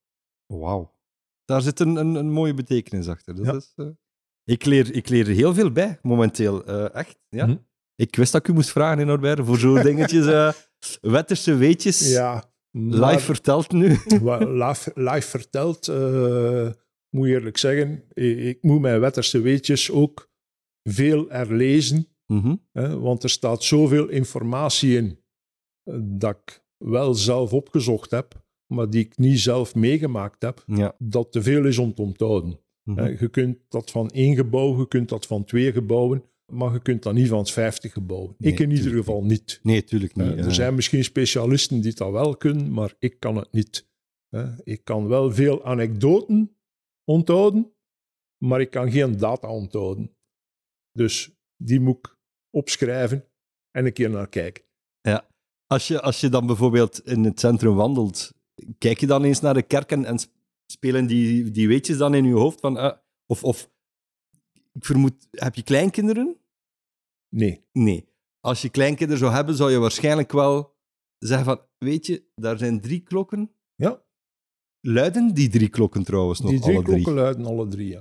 [0.47, 0.95] Wauw.
[1.45, 3.35] Daar zit een, een, een mooie betekenis achter.
[3.37, 3.53] Dat Ja.
[3.55, 3.87] is, eh,
[4.45, 6.65] ik, leer, ik leer er heel veel bij, momenteel.
[6.65, 7.47] Eh, echt, ja.
[7.47, 7.57] Mhm.
[7.95, 10.55] Ik wist dat ik u moest vragen, in Norbert, voor zo'n dingetjes.
[11.01, 12.11] wetterse weetjes.
[12.13, 13.89] Ja, Live verteld nu.
[14.65, 16.71] Live, live verteld, eh,
[17.11, 20.31] moet je eerlijk zeggen, ik, ik moet mijn wetterse weetjes ook
[20.83, 22.55] veel herlezen, Mhm.
[22.73, 25.19] hè, want er staat zoveel informatie in
[25.83, 30.95] eh, dat ik wel zelf opgezocht heb, maar die ik niet zelf meegemaakt heb, Ja.
[30.99, 32.61] dat te veel is om te onthouden.
[32.83, 32.99] Mhm.
[32.99, 36.83] Hè, Je kunt dat van één gebouw, je kunt dat van twee gebouwen, maar je
[36.83, 38.35] kunt dat niet van 50 gebouwen.
[38.39, 39.61] Nee, ik in ieder geval niet.
[39.63, 40.27] Nee, tuurlijk niet.
[40.27, 43.89] Eh, er zijn misschien specialisten die dat wel kunnen, maar ik kan het niet.
[44.29, 46.57] Eh, ik kan wel veel anekdoten
[47.05, 47.73] onthouden,
[48.45, 50.17] maar ik kan geen data onthouden.
[50.93, 52.17] Dus die moet ik
[52.51, 53.25] opschrijven
[53.71, 54.65] en een keer naar kijken.
[55.73, 58.33] Als je, als je dan bijvoorbeeld in het centrum wandelt,
[58.79, 60.19] kijk je dan eens naar de kerk en, en
[60.73, 62.61] spelen die, die weetjes dan in je hoofd?
[62.61, 62.93] Van, eh,
[63.27, 63.71] of, of,
[64.73, 66.37] ik vermoed, heb je kleinkinderen?
[67.35, 68.09] Nee, Nee.
[68.41, 70.77] Als je kleinkinderen zou hebben, zou je waarschijnlijk wel
[71.19, 73.51] zeggen van, weet je, daar zijn drie klokken.
[73.75, 74.03] Ja.
[74.81, 76.95] Luiden die drie klokken trouwens nog, die drie alle drie?
[77.03, 77.99] klokken luiden alle drie.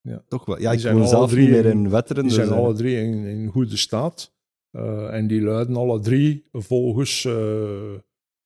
[0.00, 0.24] Ja.
[0.28, 0.60] Toch wel.
[0.60, 2.22] Ja, Die ik woon zelf drie niet meer in- in Wetteren.
[2.26, 4.34] Die dus, zijn eh, alle drie in, in goede staat.
[4.70, 7.32] Eh, en die luiden alle drie volgens eh,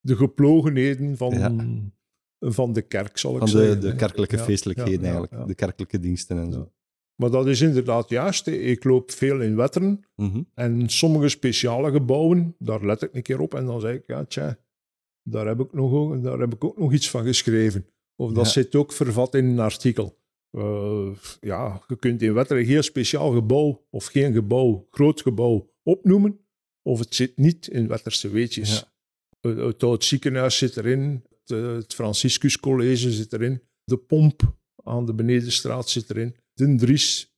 [0.00, 1.54] de geplogenheden van, Ja.
[2.52, 3.80] van de kerk, zal ik van de, zeggen.
[3.80, 5.32] de kerkelijke Ja, feestelijkheden ja, ja, eigenlijk.
[5.42, 5.44] ja.
[5.48, 6.72] De kerkelijke diensten en zo.
[7.16, 8.46] Maar dat is inderdaad juist.
[8.46, 10.04] Ik loop veel in Wetteren.
[10.16, 10.42] Mhm.
[10.54, 14.24] En sommige speciale gebouwen, daar let ik een keer op en dan zeg ik, ja,
[14.24, 14.58] tja,
[15.22, 17.86] daar heb ik, nog, daar heb ik ook nog iets van geschreven.
[18.16, 18.50] Of dat Ja.
[18.50, 20.18] zit ook vervat in een artikel.
[20.50, 21.08] Eh,
[21.40, 26.38] ja, je kunt in Wetteren geen speciaal gebouw of geen gebouw, groot gebouw opnoemen,
[26.82, 28.78] of het zit niet in Wetterse weetjes.
[28.78, 28.92] Ja.
[29.48, 35.06] Het, het oud ziekenhuis zit erin, het, het Franciscus College zit erin, de pomp aan
[35.06, 37.34] de Benedenstraat zit erin, de Dries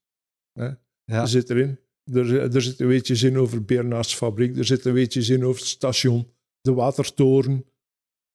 [1.05, 1.27] Ja.
[1.27, 1.79] zit erin.
[2.13, 6.33] Er, er zitten weetjes in over Bernards fabriek, er zitten weetjes in over het station.
[6.61, 7.65] de watertoren,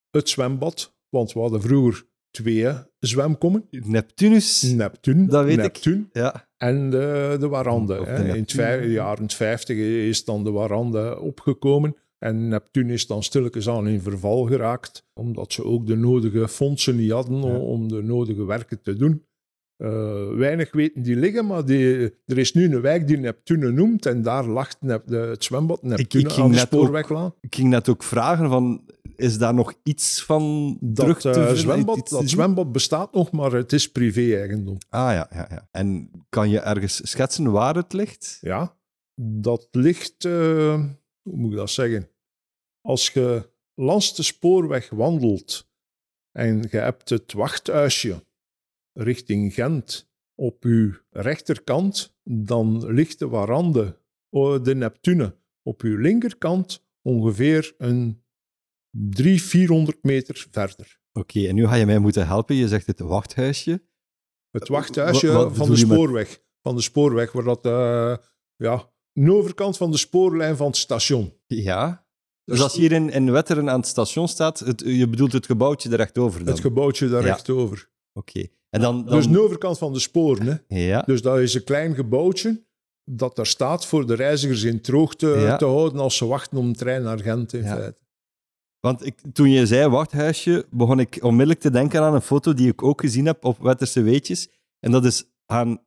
[0.09, 0.95] het zwembad.
[1.09, 2.67] Want we hadden vroeger twee
[2.99, 3.67] zwemkommen.
[3.69, 4.61] Neptunus.
[4.61, 6.07] Neptune, Dat weet ik.
[6.13, 6.49] Ja.
[6.57, 7.95] en de, de Warande.
[7.95, 8.35] De hè.
[8.35, 11.95] In vijf- jaren 50 is dan de Warande opgekomen.
[12.17, 16.95] En Neptune is dan stilletjes aan in verval geraakt, omdat ze ook de nodige fondsen
[16.95, 17.57] niet hadden Ja.
[17.57, 19.25] om de nodige werken te doen.
[19.83, 24.05] Eh, weinig weten die liggen, maar die, er is nu een wijk die Neptune noemt
[24.05, 27.33] en daar lag Nep- de, het zwembad Neptune ik ging aan de ook- spoorweglaan.
[27.41, 31.45] Ik ging net ook vragen van, is daar nog iets van terug Dat, te eh,
[31.45, 31.57] vinden?
[31.61, 34.77] zwembad, Iets dat zwembad bestaat nog, maar het is privé-eigendom.
[34.89, 35.67] Ah ja, ja, ja.
[35.71, 38.37] En kan je ergens schetsen waar het ligt?
[38.41, 38.77] Ja,
[39.21, 40.83] dat ligt, eh,
[41.21, 42.09] hoe moet ik dat zeggen?
[42.81, 45.69] Als je langs de spoorweg wandelt
[46.31, 48.23] en je hebt het wachthuisje
[48.93, 56.85] richting Gent op uw rechterkant, dan ligt de Warande, oh, de Neptune, op uw linkerkant
[57.01, 58.23] ongeveer een
[58.91, 60.99] 300, 400 meter verder.
[61.13, 62.55] Oké, en nu ga je mij moeten helpen.
[62.55, 63.83] Je zegt het wachthuisje.
[64.51, 66.41] Het wachthuisje Wat- wat van de met- spoorweg.
[66.61, 68.15] Van de spoorweg, waar dat, eh,
[68.55, 71.33] ja, een overkant van de spoorlijn van het station.
[71.47, 72.07] Ja.
[72.43, 75.31] Dus Dus als je hier in, in Wetteren aan het station staat, het, je bedoelt
[75.31, 76.53] het gebouwtje er rechtover dan?
[76.53, 77.27] Het gebouwtje daar Ja.
[77.27, 77.89] rechtover.
[78.13, 78.47] Oké.
[78.73, 79.05] En dan...
[79.05, 79.15] dan...
[79.15, 80.45] Dus een overkant van de sporen.
[80.67, 80.77] Hè.
[80.85, 81.01] Ja.
[81.01, 82.63] Dus dat is een klein gebouwtje
[83.11, 85.57] dat daar staat voor de reizigers in droog te, Ja.
[85.57, 87.75] te houden als ze wachten om de trein naar Gent in Ja.
[87.75, 88.01] feite.
[88.79, 92.71] Want ik, toen je zei wachthuisje, begon ik onmiddellijk te denken aan een foto die
[92.71, 94.49] ik ook gezien heb op Wetterse Weetjes.
[94.79, 95.79] En dat is aan,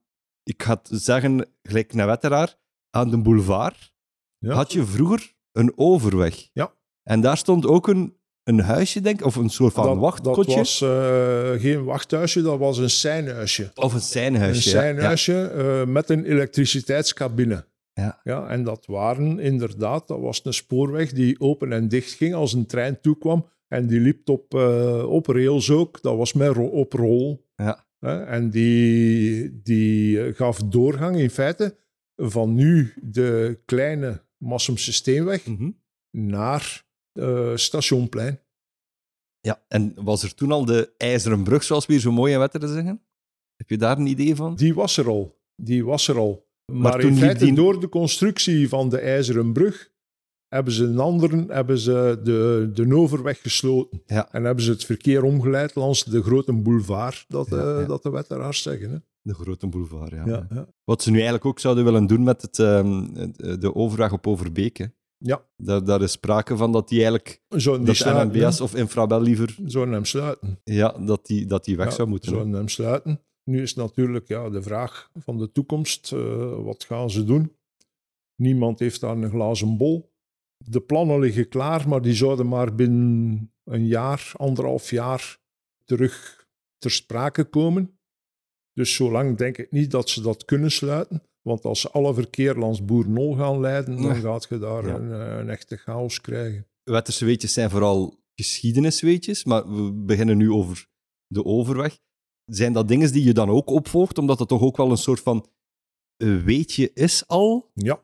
[0.43, 2.57] ik ga het zeggen, gelijk naar Wetteraar,
[2.91, 3.95] aan de boulevard
[4.39, 4.55] Ja.
[4.55, 6.49] had je vroeger een overweg.
[6.53, 6.75] Ja.
[7.03, 8.16] En daar stond ook een,
[8.47, 10.57] een huisje, denk ik, of een soort van dat, dat wachtkotje.
[10.57, 13.71] was eh, geen wachthuisje, dat was een seinhuisje.
[13.75, 14.71] Of een Een seinhuisje.
[14.71, 14.81] ja.
[14.81, 17.67] seinhuisje eh, met een elektriciteitscabine.
[17.93, 18.21] Ja.
[18.23, 22.53] Ja, en dat waren inderdaad, dat was een spoorweg die open en dicht ging als
[22.53, 23.47] een trein toekwam.
[23.69, 27.47] En die liep op, eh, op rails ook, dat was met ro- op rol.
[27.57, 27.85] Ja.
[28.27, 31.77] En die, die gaf doorgang in feite
[32.17, 35.71] van nu de kleine Massumse Steenweg Mhm.
[36.11, 36.85] naar
[37.19, 38.41] eh Stationplein.
[39.41, 39.65] ja.
[39.69, 42.69] En was er toen al de IJzeren Brug, zoals we hier zo mooi in Wetteren
[42.69, 43.01] zeggen?
[43.57, 44.55] Heb je daar een idee van?
[44.57, 45.39] Die was er al.
[45.63, 46.49] Die was er al.
[46.73, 49.91] Maar, in feite, die- door de constructie van de IJzeren Brug,
[50.49, 54.03] hebben ze een anderen, hebben ze de, de Noverweg gesloten.
[54.07, 54.33] Ja.
[54.33, 58.11] En hebben ze het verkeer omgeleid langs de grote boulevard, dat, Ja, eh, dat de
[58.11, 58.91] wetteraars zeggen.
[58.91, 58.97] Hè?
[59.23, 60.47] De grote boulevard, ja.
[60.85, 64.27] Wat ze nu eigenlijk ook zouden willen doen met het, ehm, het- de overweg op
[64.27, 64.77] Overbeek.
[64.77, 64.87] Hè.
[65.19, 65.47] Ja.
[65.57, 68.65] Daar, daar is sprake van dat die eigenlijk, Zouden die dat sluiten, NMBS hè?
[68.65, 70.61] of Infrabel liever, Zouden hem sluiten.
[70.65, 72.31] ja, dat die, dat die weg Ja, zou moeten.
[72.31, 73.21] Zouden hem sluiten.
[73.45, 77.53] Nu is natuurlijk ja, de vraag van de toekomst, eh, wat gaan ze doen?
[78.43, 80.15] Niemand heeft daar een glazen bol.
[80.65, 85.39] De plannen liggen klaar, maar die zouden maar binnen een jaar, anderhalf jaar
[85.85, 86.47] terug
[86.79, 87.99] ter sprake komen.
[88.73, 91.23] Dus zolang denk ik niet dat ze dat kunnen sluiten.
[91.47, 94.95] Want als ze alle verkeer langs Boernol gaan leiden, dan gaat je daar Ja.
[94.95, 96.67] een, eh, een echte chaos krijgen.
[96.85, 100.87] Wetterse weetjes zijn vooral geschiedenisweetjes, maar we beginnen nu over
[101.27, 101.99] de overweg.
[102.45, 105.21] Zijn dat dingen die je dan ook opvolgt, omdat het toch ook wel een soort
[105.21, 105.49] van
[106.17, 107.71] eh, weetje is al?
[107.75, 107.95] Ja,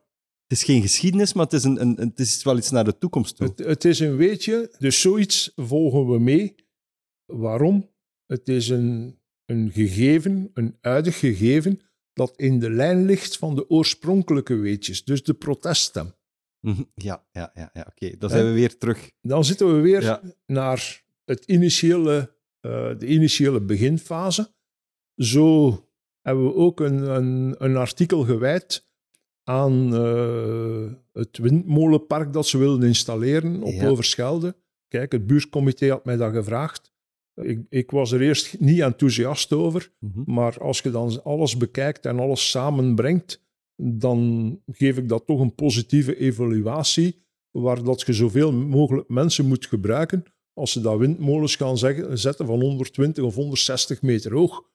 [0.46, 2.98] Het is geen geschiedenis, maar het is, een, een, het is wel iets naar de
[2.98, 3.46] toekomst toe.
[3.46, 6.55] Het, het is een weetje, dus zoiets volgen we mee.
[7.33, 7.90] Waarom?
[8.26, 11.81] Het is een, een gegeven, een uitig gegeven,
[12.12, 16.14] dat in de lijn ligt van de oorspronkelijke weetjes, dus de proteststem.
[16.61, 16.83] Mhm.
[16.94, 18.16] Ja, ja, ja, ja oké.
[18.18, 19.11] Dan zijn we weer terug.
[19.20, 20.22] Dan zitten we weer Ja.
[20.46, 24.55] naar het initiële, eh, de initiële beginfase.
[25.16, 25.70] Zo
[26.20, 28.90] hebben we ook een, een, een artikel gewijd
[29.44, 33.88] aan eh, het windmolenpark dat ze wilden installeren op Ja.
[33.88, 34.57] Overschelde.
[34.88, 36.91] Kijk, het buurtcomité had mij dat gevraagd.
[37.35, 40.23] Ik, ik was er eerst niet enthousiast over, Mhm.
[40.27, 43.42] maar als je dan alles bekijkt en alles samenbrengt,
[43.77, 49.66] dan geef ik dat toch een positieve evaluatie, waar dat je zoveel mogelijk mensen moet
[49.66, 50.23] gebruiken.
[50.55, 54.71] Als ze dat windmolens gaan zeggen, zetten van 120 of 160 meter hoog,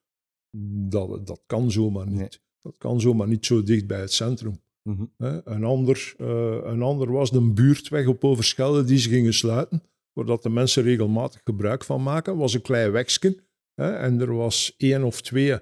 [0.89, 2.17] dat, dat kan zomaar niet.
[2.17, 2.29] Nee.
[2.61, 4.59] Dat kan zomaar niet zo dicht bij het centrum.
[4.83, 5.05] Mhm.
[5.17, 9.83] Een, ander, eh, een ander was de buurtweg op Overschelde die ze gingen sluiten,
[10.25, 12.37] waar de mensen regelmatig gebruik van maken.
[12.37, 12.91] was een klein.
[13.73, 13.91] Hè.
[13.91, 15.59] En er was één of twee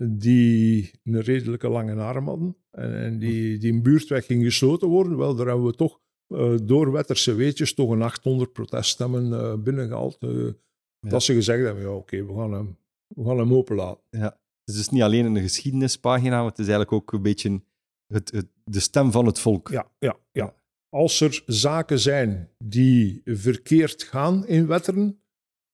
[0.00, 2.56] die een redelijke lange arm hadden.
[2.70, 5.16] En, en die, die een buurtweg ging gesloten worden.
[5.16, 10.16] Wel, daar hebben we toch eh, door Wetterse weetjes toch een 800 proteststemmen eh binnengehaald.
[10.18, 10.48] eh,
[11.00, 14.04] Dat ze gezegd hebben, ja oké, we, gaan hem, we gaan hem openlaten.
[14.10, 14.40] Ja.
[14.64, 17.62] Het is dus niet alleen een geschiedenispagina, maar het is eigenlijk ook een beetje
[18.06, 19.68] het, het, de stem van het volk.
[19.68, 20.54] Ja, ja, ja.
[20.88, 25.22] Als er zaken zijn die verkeerd gaan in Wetteren,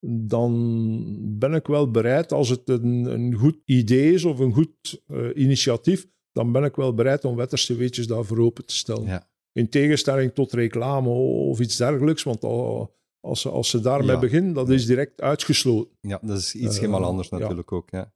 [0.06, 5.02] dan ben ik wel bereid, als het een, een goed idee is of een goed
[5.08, 9.04] uh, initiatief, dan ben ik wel bereid om Wetterse weetjes daarvoor open te stellen.
[9.06, 9.28] Ja.
[9.52, 12.44] In tegenstelling tot reclame of iets dergelijks, want
[13.20, 14.18] als ze, als ze daarmee Ja.
[14.18, 15.96] beginnen, dat is direct uitgesloten.
[16.00, 17.38] Ja, dat is iets Eh, helemaal anders ja.
[17.38, 17.90] natuurlijk ook.
[17.90, 18.13] Ja.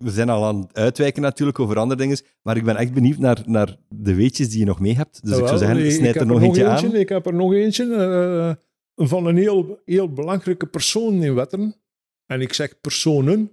[0.00, 3.18] We zijn al aan het uitwijken natuurlijk over andere dingen, maar ik ben echt benieuwd
[3.18, 5.24] naar, naar de weetjes die je nog mee hebt.
[5.26, 6.94] Dus ik zou zeggen, ik snijd er nog eentje aan.
[6.94, 11.74] Ik heb er nog eentje eh, van een heel, heel belangrijke persoon in Wetteren.
[12.26, 13.52] En ik zeg personen.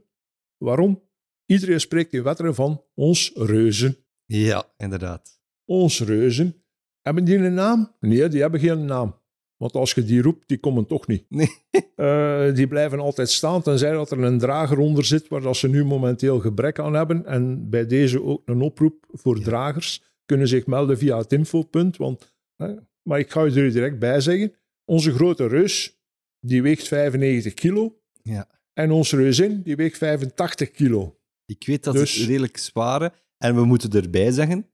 [0.57, 1.03] Waarom?
[1.45, 3.97] Iedereen spreekt in Wetteren van ons reuzen.
[4.25, 5.41] Ja, inderdaad.
[5.65, 6.63] Ons reuzen.
[7.01, 7.95] Hebben die een naam?
[7.99, 9.15] Nee, die hebben geen naam.
[9.57, 11.25] Want als je die roept, die komen toch niet.
[11.29, 11.49] Nee.
[11.95, 15.67] Eh, die blijven altijd staan, tenzij dat er een drager onder zit, waar dat ze
[15.69, 17.25] nu momenteel gebrek aan hebben.
[17.25, 19.43] En bij deze ook een oproep voor Ja.
[19.43, 20.03] dragers.
[20.25, 21.97] Kunnen zich melden via het infopunt.
[21.97, 24.53] Want, hè, maar ik ga je er direct bij zeggen.
[24.85, 25.99] Onze grote reus,
[26.39, 27.99] die weegt 95 kilo.
[28.23, 28.47] Ja.
[28.73, 31.19] En onze reuzin, die weegt 85 kilo.
[31.45, 34.67] Ik weet dat Dus- het redelijk zware, en we moeten erbij zeggen,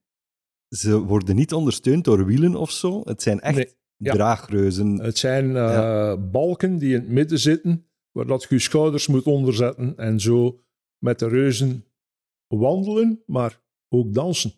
[0.76, 3.02] ze worden niet ondersteund door wielen of zo.
[3.04, 4.14] Het zijn echt Nee, ja.
[4.14, 5.00] draagreuzen.
[5.00, 9.24] Het zijn eh, balken die in het midden zitten, waar dat je je schouders moet
[9.24, 10.64] onderzetten en zo
[10.98, 11.86] met de reuzen
[12.48, 14.54] wandelen, maar ook dansen.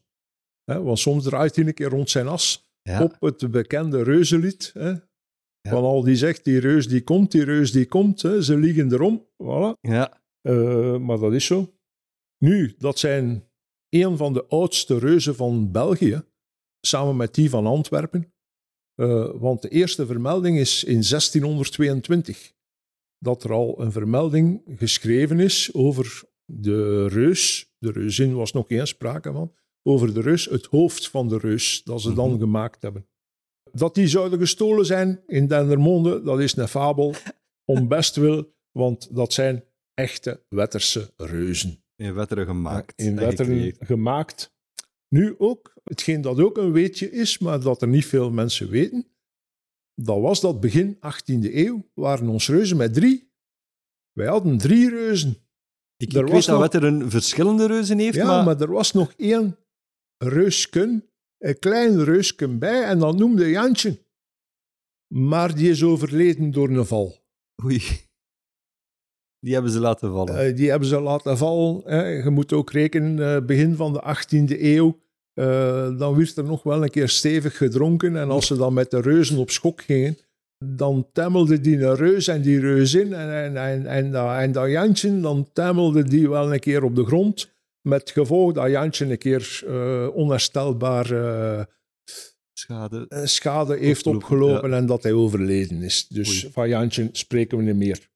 [0.63, 4.71] Hè, want soms draait hij een keer rond zijn as Ja, op het bekende reuzenlied.
[4.73, 4.93] Hè,
[5.69, 8.93] Van al die zegt, die reus die komt, die reus die komt, hè, ze liggen
[8.93, 9.27] erom.
[9.43, 9.79] Voilà.
[9.81, 10.21] ja.
[10.41, 11.73] Eh, maar dat is zo.
[12.37, 13.49] Nu, dat zijn
[13.89, 16.23] een van de oudste reuzen van België,
[16.81, 18.33] samen met die van Antwerpen.
[18.95, 22.53] Eh, want de eerste vermelding is in 1622.
[23.19, 27.71] Dat er al een vermelding geschreven is over de reus.
[27.77, 29.53] De reuzin was nog geen sprake van.
[29.83, 32.39] Over de reus, het hoofd van de reus, dat ze dan Mhm.
[32.39, 33.07] gemaakt hebben.
[33.71, 37.13] Dat die zouden gestolen zijn in Dendermonde, dat is een fabel.
[37.71, 41.83] Om best wil, want dat zijn echte Wetterse reuzen.
[41.95, 43.01] In Wetteren gemaakt.
[43.01, 44.53] In en Wetteren gemaakt.
[45.09, 49.07] Nu ook, hetgeen dat ook een weetje is, maar dat er niet veel mensen weten.
[50.01, 53.31] Dat was dat begin 18e eeuw, waren ons reuzen met drie.
[54.11, 55.37] Wij hadden drie reuzen.
[55.97, 58.43] Ik, er ik was weet dat nog- Wetteren verschillende reuzen heeft, Ja, maar...
[58.45, 58.61] maar...
[58.61, 59.57] er was nog één
[60.17, 64.03] reusken, een klein reusken bij, en dat noemde Jantje.
[65.13, 67.23] Maar die is overleden door een val.
[67.63, 67.81] Oei.
[69.39, 70.37] Die hebben ze laten vallen.
[70.47, 71.81] Eh, die hebben ze laten vallen.
[71.85, 72.03] Hè.
[72.07, 74.99] Je moet ook rekenen, eh, begin van de 18e eeuw,
[75.35, 78.17] eh, dan werd er nog wel een keer stevig gedronken.
[78.17, 80.17] En als ze dan met de reuzen op schok gingen,
[80.57, 84.69] dan temmelde die een reus en die reuzin en, en, en, en, dat, en dat
[84.69, 87.53] Jantje, dan temmelde die wel een keer op de grond.
[87.81, 91.63] Met gevolg dat Jantje een keer eh, onherstelbaar eh,
[92.53, 93.07] Schade.
[93.23, 96.07] schade heeft Opgelopen, en dat hij overleden is.
[96.07, 96.53] Dus Oei.
[96.53, 98.09] van Jantje spreken we niet meer.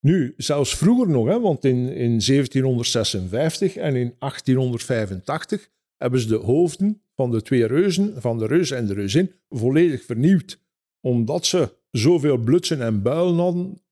[0.00, 5.70] Nu, zelfs vroeger nog, hè, want in, in 1756 en in 1885
[6.02, 10.04] hebben ze de hoofden van de twee reuzen, van de reus en de reuzin, volledig
[10.04, 10.60] vernieuwd.
[11.00, 13.82] Omdat ze zoveel blutsen en builen hadden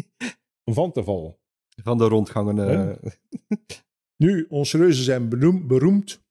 [0.78, 1.36] van te vallen.
[1.82, 2.98] Van de rondgangen.
[4.16, 5.28] Nu, onze reuzen zijn
[5.66, 6.24] beroemd,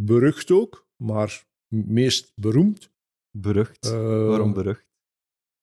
[0.00, 2.90] berucht ook, maar meest beroemd.
[3.30, 3.84] berucht.
[3.86, 4.86] Eh, Waarom berucht?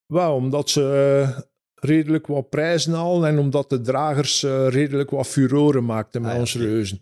[0.06, 1.40] Wel, omdat ze eh,
[1.74, 6.36] redelijk wat prijzen halen en omdat de dragers eh, redelijk wat furoren maakten met Ah,
[6.36, 7.00] ja, onze reuzen.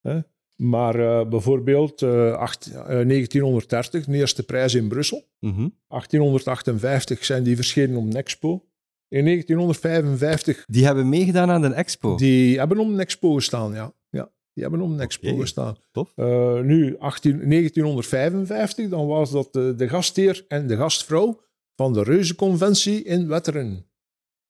[0.00, 0.20] Hè?
[0.62, 5.28] Maar eh, bijvoorbeeld eh, acht- eh, 1930, de eerste prijs in Brussel.
[5.40, 5.68] Mhm.
[5.88, 8.62] 1858 zijn die verschenen op een expo.
[9.08, 12.16] In 1955, Die hebben meegedaan aan de expo.
[12.16, 13.92] die hebben op een expo gestaan, ja.
[14.10, 15.76] ja die hebben op een expo gestaan.
[15.92, 16.12] Tof.
[16.16, 21.40] Eh, nu, 18, 1955, dan was dat de, de gastheer en de gastvrouw
[21.76, 23.86] van de Reuzenconventie in Wetteren.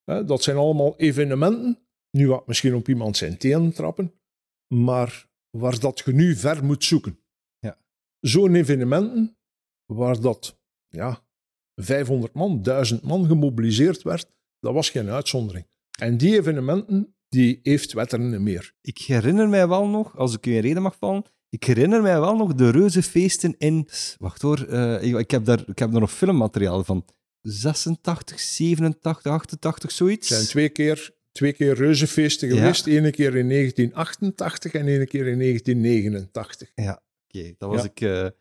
[0.05, 1.79] Dat zijn allemaal evenementen.
[2.11, 4.12] Nu wat misschien op iemand zijn tenen trappen,
[4.75, 7.19] maar waar dat je nu ver moet zoeken.
[7.59, 7.79] Ja.
[8.21, 9.37] Zo'n evenementen,
[9.87, 10.59] waar dat
[10.89, 11.23] ja,
[11.75, 15.66] 500 man, 1000 man gemobiliseerd werd, dat was geen uitzondering.
[15.99, 18.75] En die evenementen, die heeft Wetteren meer.
[18.81, 22.20] Ik herinner mij wel nog, als ik u in reden mag vallen, ik herinner mij
[22.20, 23.89] wel nog de reuzenfeesten in...
[24.18, 27.05] Wacht hoor, eh, ik, ik heb daar, ik heb daar nog filmmateriaal van.
[27.41, 30.31] 86, 87, 88, zoiets.
[30.31, 32.55] Er zijn twee keer, twee keer reuzenfeesten Ja.
[32.55, 32.86] geweest.
[32.86, 36.70] Ene keer in 1988 en ene keer in 1989.
[36.76, 37.89] Oké, dat was Ja.
[37.95, 38.32] ik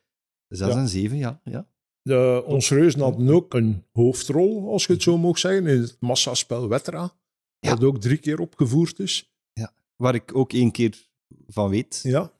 [0.47, 0.77] 6 Ja.
[0.77, 1.41] en 7, ja.
[1.43, 1.67] ja.
[2.01, 5.97] De, ons reuzen hadden ook een hoofdrol, als je het zo mag zeggen, in het
[5.99, 7.15] massaspel Wetra.
[7.59, 7.69] Ja.
[7.69, 9.31] Dat ook drie keer opgevoerd is.
[9.95, 11.07] Waar ik ook één keer
[11.47, 11.99] van weet.
[12.03, 12.31] Ja.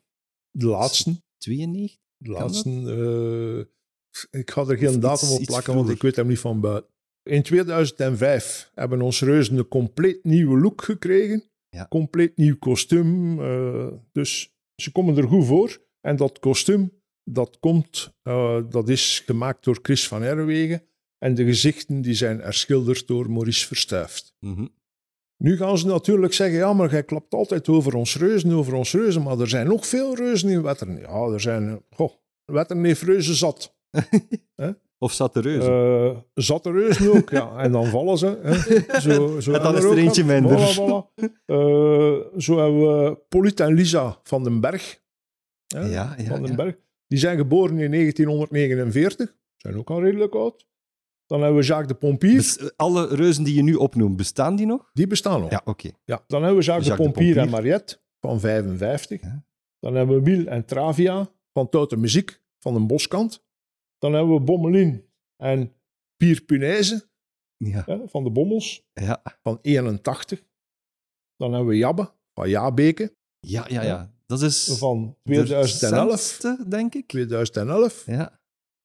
[0.52, 1.22] De laatste.
[1.38, 1.98] 92?
[2.18, 2.70] De laatste.
[4.32, 6.92] eh, ik ga er geen datum op plakken, want ik weet hem niet van buiten.
[7.28, 11.44] In 2005 hebben ons reuzen een compleet nieuwe look gekregen.
[11.70, 11.88] Ja.
[11.90, 13.40] Compleet nieuw kostuum.
[13.42, 15.82] eh, dus ze komen er goed voor.
[16.02, 16.92] En dat kostuum,
[17.24, 20.84] dat, komt, eh, dat is gemaakt door Chris van Herwegen.
[21.18, 24.36] En de gezichten die zijn herschilderd door Maurice Verstuift.
[24.40, 24.68] Mhm.
[25.44, 28.92] Nu gaan ze natuurlijk zeggen, ja, maar jij klapt altijd over ons reuzen, over ons
[28.94, 31.00] reuzen, maar er zijn nog veel reuzen in Wetteren.
[31.00, 32.12] Ja, er zijn, eh, goh,
[32.46, 33.76] Wetteren heeft reuzen zat.
[35.00, 35.72] Of zat de reuze?
[35.72, 37.56] Eh zat de reuzen ook, ja.
[37.64, 38.40] En dan vallen ze.
[38.42, 39.00] Hè.
[39.00, 40.58] Zo, zo En dan hebben is er eentje minder.
[40.60, 41.26] Voilà, voilà.
[41.46, 45.02] Eh, zo hebben we Polit en Lisa van den Berg.
[45.68, 46.56] Hè, ja, ja, van den ja.
[46.56, 46.76] Berg.
[47.08, 49.36] Die zijn geboren in 1949.
[49.56, 50.68] Zijn ook al redelijk oud.
[51.26, 52.72] Dan hebben we Jacques de Pompier.
[52.76, 54.90] Alle reuzen die je nu opnoemt, bestaan die nog?
[54.94, 55.52] Die bestaan nog.
[55.52, 55.90] Ja, oké.
[56.06, 57.50] Ja, dan hebben we Jacques, Jacques de de Pompier en.
[57.50, 59.22] Mariette van 55.
[59.22, 59.46] Ja.
[59.80, 63.46] Dan hebben we Wiel en Travia van Tote Muziek van de Boskant.
[63.98, 65.06] Dan hebben we Bommelin
[65.44, 65.74] en
[66.18, 67.10] Pier Punaise
[67.58, 67.84] Ja.
[67.86, 69.22] hè, van de Bommels Ja.
[69.44, 70.44] van 81.
[71.36, 74.12] Dan hebben we Jabbe van Jabeke Ja, ja, ja.
[74.26, 76.04] Dat is van de 2011.
[76.12, 77.08] recentste, denk ik.
[77.08, 78.04] 2011.
[78.06, 78.40] Ja.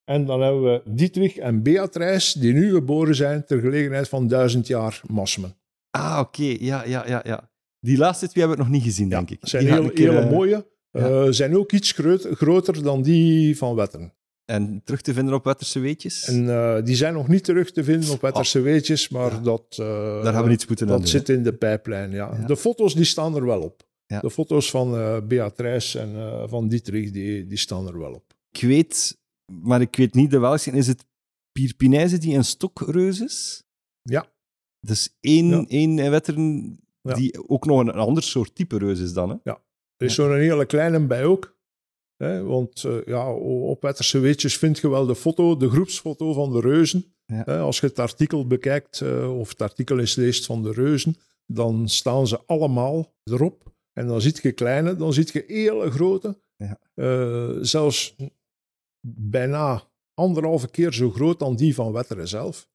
[0.04, 4.66] En dan hebben we Dietrich en Beatrice, die nu geboren zijn ter gelegenheid van 1000
[4.66, 5.56] jaar Masmen.
[5.90, 6.42] Ah, oké.
[6.58, 7.50] Ja, ja, ja, ja.
[7.80, 9.38] Die laatste twee hebben we nog niet gezien, Ja, denk ik.
[9.48, 10.66] zijn Die heel, keer, hele eh, mooie.
[10.90, 11.00] ja.
[11.00, 14.12] Eh, zijn ook iets groot- groter dan die van Wetteren.
[14.44, 16.24] En terug te vinden op Wetterse Weetjes.
[16.28, 19.32] En eh, die zijn nog niet terug te vinden op Wetterse Weetjes, maar Oh.
[19.32, 19.38] Ja.
[19.40, 19.76] dat, eh,
[20.22, 21.06] Daar hebben we iets moeten dat doen.
[21.06, 22.10] zit in de pijplijn.
[22.10, 22.36] Ja.
[22.40, 22.46] Ja.
[22.46, 23.82] De foto's die staan er wel op.
[24.06, 24.20] Ja.
[24.20, 28.34] De foto's van eh Beatrice en van Dietrich die, die staan er wel op.
[28.52, 29.18] Ik weet,
[29.62, 30.70] maar ik weet niet de welke.
[30.70, 31.04] Is het
[31.52, 33.62] Pier Pinijze die een stokreus is?
[34.02, 34.26] Ja.
[34.80, 35.64] Dus één, Ja.
[35.68, 37.14] één Wetteren Ja.
[37.14, 39.30] die ook nog een, een ander soort type reus is dan.
[39.30, 39.52] Hè?
[39.96, 41.56] Er is zo'n hele kleine bij ook.
[42.22, 46.52] Hè, want eh, ja, op Wetterse Weetjes vind je wel de foto, de groepsfoto van
[46.52, 47.14] de reuzen.
[47.26, 47.42] Ja.
[47.44, 51.16] Hè, als je het artikel bekijkt, eh, of het artikel eens leest van de reuzen,
[51.46, 53.72] dan staan ze allemaal erop.
[53.92, 56.38] En dan zie je kleine, dan zie je hele grote.
[56.56, 56.78] Ja.
[56.94, 58.16] Eh, zelfs
[59.06, 59.82] bijna
[60.14, 62.68] anderhalve keer zo groot dan die van Wetteren zelf.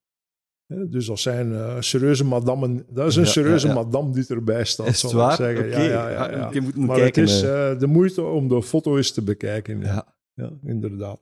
[0.67, 2.85] Dus dat zijn eh, serieuze madammen.
[2.89, 3.83] Dat is een Ja, serieuze ja, ja.
[3.83, 4.87] madame die erbij staat.
[4.87, 5.67] Is zal ik zeggen.
[5.67, 7.21] Ja, ja, ja, moet Maar kijken.
[7.21, 7.71] het is eh.
[7.71, 9.81] eh, de moeite om de foto eens te bekijken.
[9.81, 10.15] Ja,
[10.63, 11.21] inderdaad.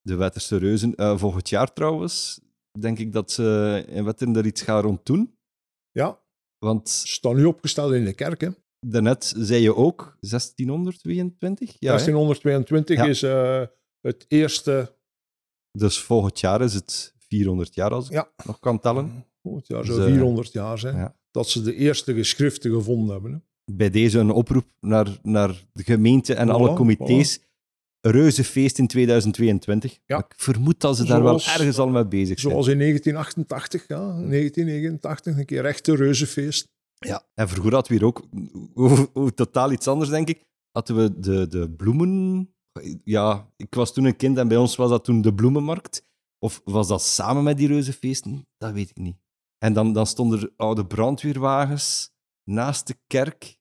[0.00, 0.94] De Wetterse reuzen.
[0.94, 2.40] Eh, volgend jaar trouwens,
[2.80, 5.38] denk ik dat ze in Wetteren er iets gaan rond doen.
[5.90, 6.20] Ja,
[6.58, 8.40] Want ze staan nu opgesteld in de kerk.
[8.40, 8.48] Hè.
[8.86, 11.76] daarnet zei je ook 1622.
[11.78, 11.98] Ja, hè?
[11.98, 13.04] 1622 Ja.
[13.06, 13.20] is
[14.00, 14.96] het eerste,
[15.70, 18.28] Dus volgend jaar is het 400 jaar als ik Ja.
[18.44, 19.24] nog kan tellen.
[19.42, 21.14] oh, het jaar Dus, eh, 400 jaar zijn, ja.
[21.30, 23.32] dat ze de eerste geschriften gevonden hebben.
[23.32, 23.38] Hè.
[23.74, 27.40] Bij deze een oproep naar, naar de gemeente en Voilà, alle comité's.
[28.00, 29.98] Reuzenfeest in 2022.
[30.06, 30.18] Ja.
[30.18, 32.52] Ik vermoed dat ze daar wel ergens al mee bezig zijn.
[32.52, 36.68] Zoals in 1988, ja, 1989, een keer echt een reuzenfeest.
[36.98, 37.22] Ja.
[37.34, 38.24] En vroeger hadden we hier ook
[39.12, 40.42] hoe totaal iets anders, denk ik.
[40.70, 42.48] Hadden we de, de bloemen.
[43.04, 46.02] Ja, ik was toen een kind en bij ons was dat toen de bloemenmarkt.
[46.38, 48.46] Of was dat samen met die reuzenfeesten?
[48.56, 49.16] Dat weet ik niet.
[49.58, 52.10] En dan, dan stonden er oude brandweerwagens
[52.44, 53.58] naast de kerk.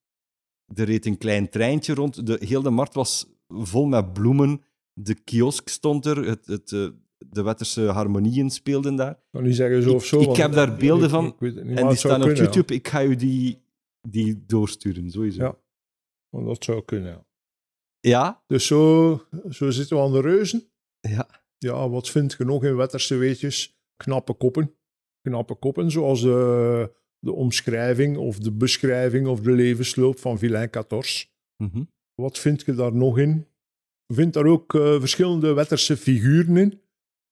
[0.74, 2.26] Er reed een klein treintje rond.
[2.28, 4.62] De, heel de markt was vol met bloemen.
[4.94, 6.26] De kiosk stond er.
[6.26, 9.20] Het, het, eh, de Wetterse harmonieën speelden daar.
[9.32, 10.20] Niet zeggen zo of zo.
[10.22, 12.36] ik heb daar beelden ik- van ik niet, En die staan op ja.
[12.36, 12.74] YouTube.
[12.74, 13.62] Ik ga u die,
[14.10, 15.44] die doorsturen, sowieso.
[15.44, 15.58] Ja.
[16.30, 17.26] Want Dat zou kunnen, ja.
[18.00, 18.44] Ja?
[18.48, 20.70] Dus zo, zo zitten we aan de reuzen.
[21.00, 21.28] Ja.
[21.58, 23.80] Ja, wat vind je nog in Wetterse weetjes?
[23.96, 24.76] Knappe koppen.
[25.22, 31.30] Knappe koppen, zoals de, de omschrijving of de beschrijving of de levensloop van Villain 14.
[31.58, 31.84] Mhm.
[32.16, 33.48] Wat vind je daar nog in?
[34.06, 36.82] Je vindt daar ook eh, verschillende Wetterse figuren in,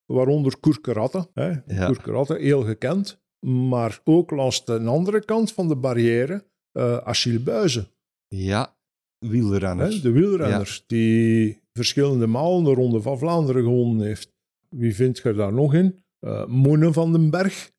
[0.04, 1.28] waaronder Koerkeratte.
[1.34, 1.48] Hè?
[1.66, 1.94] Ja.
[2.26, 3.24] Heel gekend.
[3.46, 7.88] Maar ook langs de andere kant van de barrière, eh Achille Buizen.
[8.28, 8.75] Ja,
[9.18, 9.90] wielrenner.
[9.90, 14.34] Hè, de wielrenner die verschillende malen de Ronde van Vlaanderen gewonnen heeft.
[14.68, 16.04] Wie vind je daar nog in?
[16.20, 17.72] Eh Moene van den Berg.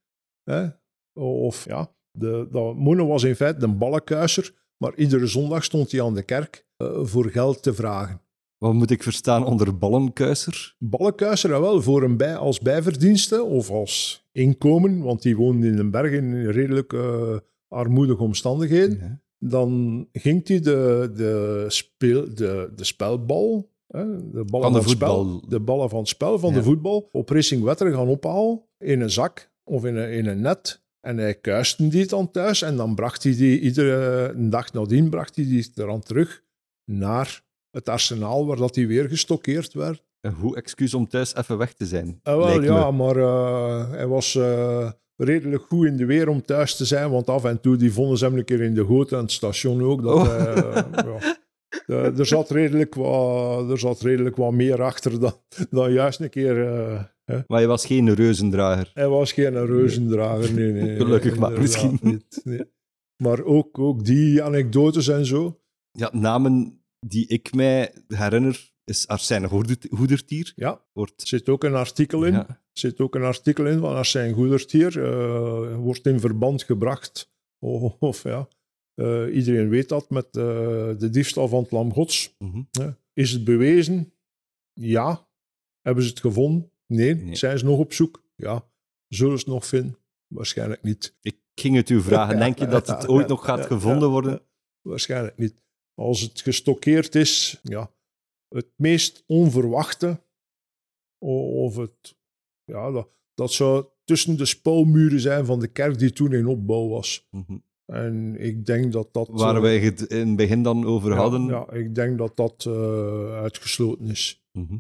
[0.44, 0.68] Hè?
[1.14, 6.02] Of ja, de, dat, Moene was in feite een ballenkuiser, maar iedere zondag stond hij
[6.04, 8.22] aan de kerk eh, voor geld te vragen.
[8.58, 10.76] Wat moet ik verstaan onder ballenkuiser?
[10.80, 15.92] Ballenkuiser, wel, voor een bij, als bijverdienste of als inkomen, want die woonde in den
[15.92, 18.98] berg in redelijk eh, armoedige omstandigheden.
[18.98, 19.22] Ja.
[19.40, 24.80] Dan ging hij de, de, speel, de, de spelbal, hè, de, ballen Van van de
[24.80, 25.50] het spel, voetbal.
[25.50, 26.56] de ballen van het spel, van Ja.
[26.58, 30.42] de voetbal, op Racing Wetter gaan ophalen in een zak of in een, in een
[30.42, 30.86] net.
[31.02, 35.36] En hij kuiste die dan thuis en dan bracht hij die iedere dag nadien bracht
[35.36, 36.44] hij die er dan terug
[36.92, 40.06] naar het arsenaal waar dat hij weer gestockeerd werd.
[40.22, 42.20] Een goed excuus om thuis even weg te zijn.
[42.24, 42.98] Ah, wel, ja, me.
[42.98, 47.30] maar eh, hij was eh, redelijk goed in de weer om thuis te zijn, want
[47.30, 49.82] af en toe die vonden ze hem een keer in de goot en het station
[49.84, 50.01] ook.
[50.03, 50.47] Dat, Oh.
[50.47, 51.36] eh, ja.
[51.88, 55.34] Eh, er, zat redelijk wat, er zat redelijk wat meer achter dan,
[55.70, 56.68] dan juist een keer...
[56.68, 57.39] eh, hè.
[57.47, 58.91] Maar je was geen reuzendrager.
[58.93, 60.72] Hij was geen reuzendrager, nee.
[60.72, 61.99] nee Gelukkig maar, misschien.
[62.01, 62.61] Niet, nee.
[63.24, 65.59] Maar ook, ook die anekdotes en zo.
[65.91, 70.54] Ja, namen die ik mij herinner is Arsène Goeder- Goedertier.
[70.56, 72.34] Ja, er Wordt, zit ook een artikel in.
[72.34, 75.04] ja, zit ook een artikel in van Arsène Goedertier.
[75.04, 77.32] eh wordt in verband gebracht.
[77.60, 78.48] Of, of ja,
[78.94, 80.44] eh, iedereen weet dat met eh,
[80.98, 82.36] de diefstal van het Lam Gods.
[82.38, 82.62] mhm.
[83.14, 84.14] Is het bewezen?
[84.74, 85.28] Ja.
[85.82, 86.72] Hebben ze het gevonden?
[86.86, 87.16] Nee.
[87.16, 87.36] Nee.
[87.36, 88.24] Zijn ze nog op zoek?
[88.36, 88.70] Ja.
[89.08, 89.98] Zullen ze het nog vinden?
[90.28, 91.16] Waarschijnlijk niet.
[91.22, 92.38] Ik ging het u vragen.
[92.46, 94.42] Denk je dat het ooit nog gaat gevonden worden?
[94.82, 95.62] Waarschijnlijk niet.
[95.94, 97.92] Als het gestockeerd is, ja,
[98.50, 100.22] het meest onverwachte,
[101.18, 102.18] of het,
[102.64, 106.88] ja, dat, dat zou tussen de spouwmuren zijn van de kerk die toen in opbouw
[106.88, 107.28] was.
[107.32, 107.58] Mhm.
[107.86, 109.28] En ik denk dat dat...
[109.32, 111.45] Waar eh, wij het in het begin dan over ja, hadden.
[111.45, 114.45] Ja, ik denk dat dat eh, uitgesloten is.
[114.52, 114.78] Mhm.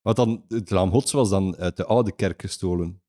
[0.00, 3.02] Want dan, het Lam Gods was dan uit de oude kerk gestolen.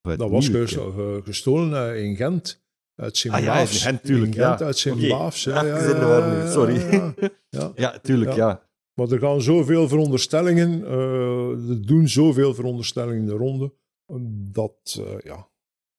[0.00, 0.70] Dat was kerk.
[0.70, 2.62] eh, gestolen in Gent.
[2.94, 4.66] Uit sint Ah ja, in Gent, tuurlijk, In Gent, ja.
[4.66, 5.44] uit sint Baafs.
[5.44, 7.14] Ja, ja, ja, sorry.
[7.74, 8.68] Ja, tuurlijk, Ja.
[8.94, 13.72] Maar er gaan zoveel veronderstellingen, eh, er doen zoveel veronderstellingen de ronde,
[14.52, 15.48] dat, eh, ja.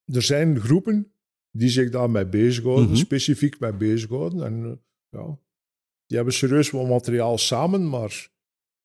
[0.05, 1.11] Er zijn groepen
[1.51, 2.95] die zich daarmee bezighouden, Mhm.
[2.95, 4.43] specifiek mee bezighouden.
[4.45, 4.71] En eh,
[5.09, 5.37] ja,
[6.05, 8.29] die hebben serieus wat materiaal samen, maar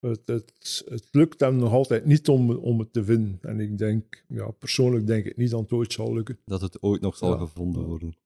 [0.00, 3.38] het, het, het lukt hem nog altijd niet om, om het te vinden.
[3.42, 6.38] En ik denk, ja, persoonlijk denk ik niet dat het ooit zal lukken.
[6.44, 7.38] Dat het ooit nog zal Ja.
[7.38, 8.16] gevonden worden.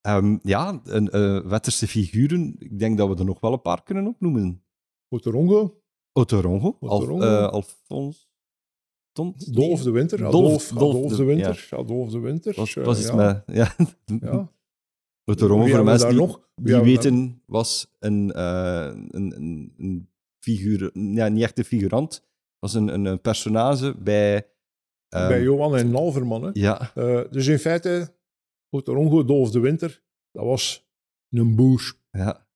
[0.00, 2.56] Ehm, ja, een, eh, Wetterse figuren.
[2.58, 4.62] Ik denk dat we er nog wel een paar kunnen opnoemen.
[5.08, 5.82] Oterongo,
[6.12, 7.24] Otorongo, Al, Otorongo.
[7.24, 8.28] eh, Alfons.
[9.12, 9.54] Tont?
[9.54, 12.54] Dolf de Winter, Dolf- Adolf, Dolf Adolf de- de Winter, Adolf de Winter.
[12.56, 13.14] Was, eh, was iets ja.
[13.14, 13.42] met...
[13.46, 13.74] Ja.
[14.20, 14.52] Ja.
[15.30, 16.48] Otorongo, voor mensen die, nog?
[16.54, 20.10] Die weten, was een, eh, een, een, een
[20.44, 20.90] figuur...
[20.98, 22.26] Ja, niet echt een figurant.
[22.58, 24.50] was een, een, een personage bij...
[25.08, 26.42] ehm, bij Johan en Nalverman.
[26.42, 26.50] Hè.
[26.52, 28.14] Ja, Eh, dus in feite,
[28.70, 30.88] Oterongo, Dolf de Winter, dat was
[31.30, 31.94] een boer,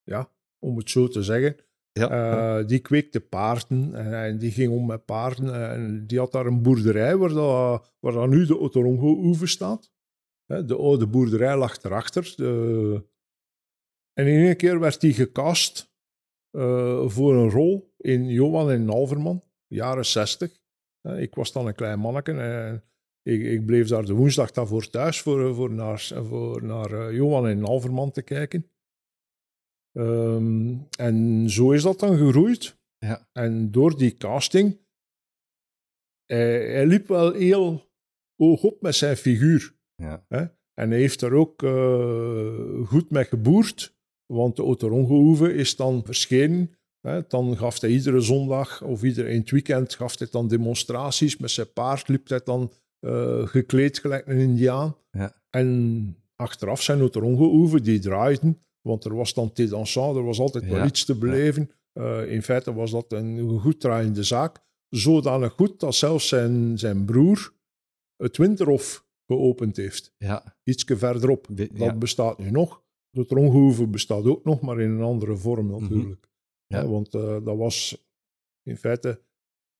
[0.05, 1.57] ja, om het zo te zeggen.
[1.93, 2.11] Ja.
[2.11, 5.70] Eh, die kweekte paarden en, en die ging om met paarden.
[5.70, 9.90] En die had daar een boerderij waar, dat, waar nu de Oterongo-oever staat.
[10.47, 12.32] De oude boerderij lag erachter.
[12.36, 13.05] De...
[14.12, 15.93] En in één keer werd hij gecast
[16.51, 20.61] eh, voor een rol in Johan en Nalverman, jaren 60.
[21.01, 22.84] Eh, ik was dan een klein manneke en
[23.22, 27.49] ik, ik bleef daar de woensdag daarvoor thuis voor, voor naar, voor naar eh, Johan
[27.49, 28.71] en Nalverman te kijken.
[29.93, 32.80] Ehm, en zo is dat dan gegroeid.
[32.99, 33.28] Ja.
[33.32, 34.78] En door die casting,
[36.26, 37.90] hij, hij liep wel heel
[38.36, 39.74] hoog op met zijn figuur.
[39.97, 40.26] ja.
[40.74, 43.95] En hij heeft er ook eh, goed mee geboerd,
[44.26, 46.76] want de Oterongo-hoeve is dan verschenen.
[47.01, 47.26] Hè.
[47.28, 51.36] Dan gaf hij iedere zondag of ieder in het weekend gaf hij dan demonstraties.
[51.36, 54.97] Met zijn paard liep hij dan eh, gekleed gelijk een indiaan.
[55.11, 55.43] Ja.
[55.51, 60.76] En achteraf zijn Oterongo-hoeve, die draaiden, want er was dan dansant, er was altijd wel
[60.76, 60.86] Ja.
[60.86, 61.70] iets te beleven.
[61.92, 64.60] Eh, in feite was dat een goed draaiende zaak.
[64.88, 67.52] Zodanig goed dat zelfs zijn, zijn broer
[68.16, 70.56] het Winterhof geopend heeft ja.
[70.62, 71.46] ietsje verderop.
[71.50, 71.94] Dat ja.
[71.94, 72.82] bestaat nu nog.
[73.10, 76.20] De Trongehoeve bestaat ook nog, maar in een andere vorm natuurlijk.
[76.20, 76.30] Mhm.
[76.66, 76.78] Ja.
[76.78, 78.06] Hè, want eh, dat was
[78.62, 79.22] in feite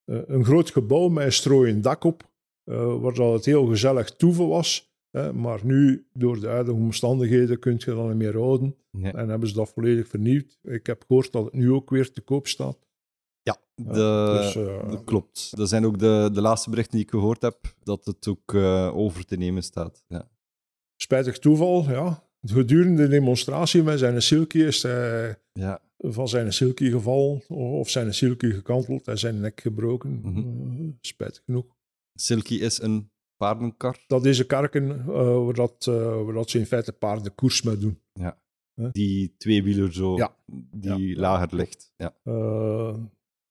[0.05, 2.31] eh, een groot gebouw met een strooiend dak op,
[2.65, 4.92] eh, waar dat het heel gezellig toeven was.
[5.13, 8.77] Hè, maar nu, door de huidige omstandigheden, kun je dat niet meer houden.
[8.91, 9.13] Ja.
[9.13, 10.59] En hebben ze dat volledig vernieuwd.
[10.63, 12.79] Ik heb gehoord dat het nu ook weer te koop staat.
[13.43, 15.57] Ja, Ja, de, dus, eh, dat klopt.
[15.57, 18.97] Dat zijn ook de, de laatste berichten die ik gehoord heb, dat het ook eh,
[18.97, 20.05] over te nemen staat.
[20.09, 20.31] Ja.
[20.97, 22.25] Spijtig toeval, ja.
[22.43, 25.81] Gedurende de demonstratie met zijn silky is hij Ja.
[25.99, 30.21] van zijn silky gevallen of zijn silky gekanteld en zijn nek gebroken.
[30.23, 30.39] Mhm.
[30.39, 31.67] Eh, spijtig genoeg.
[32.15, 33.11] Silky is een
[33.47, 37.77] paardenkar Dat deze karken eh, waar, dat, eh, waar dat ze in feite paardenkoers mee
[37.79, 38.01] doen.
[38.93, 40.37] die tweewieler zo, Ja.
[40.71, 41.21] die Ja.
[41.21, 41.93] lager ligt.
[41.97, 42.17] Ja.
[42.23, 42.97] Eh,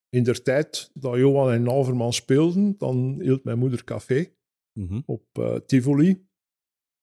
[0.10, 4.32] in der tijd dat Johan en Alverman speelden, dan hield mijn moeder café
[4.80, 5.02] Mhm.
[5.06, 6.26] op Tivoli.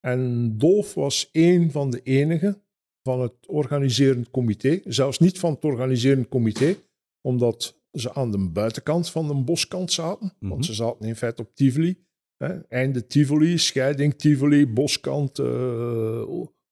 [0.00, 2.62] En Dolf was één van de enigen
[3.02, 4.80] van het organiserend comité.
[4.84, 6.76] Zelfs niet van het organiserend comité,
[7.20, 10.32] omdat ze aan de buitenkant van de boskant zaten.
[10.40, 10.50] Mhm.
[10.50, 12.06] Want ze zaten in feite op Tivoli.
[12.38, 12.58] Hè.
[12.68, 16.22] Einde Tivoli, scheiding Tivoli, boskant, eh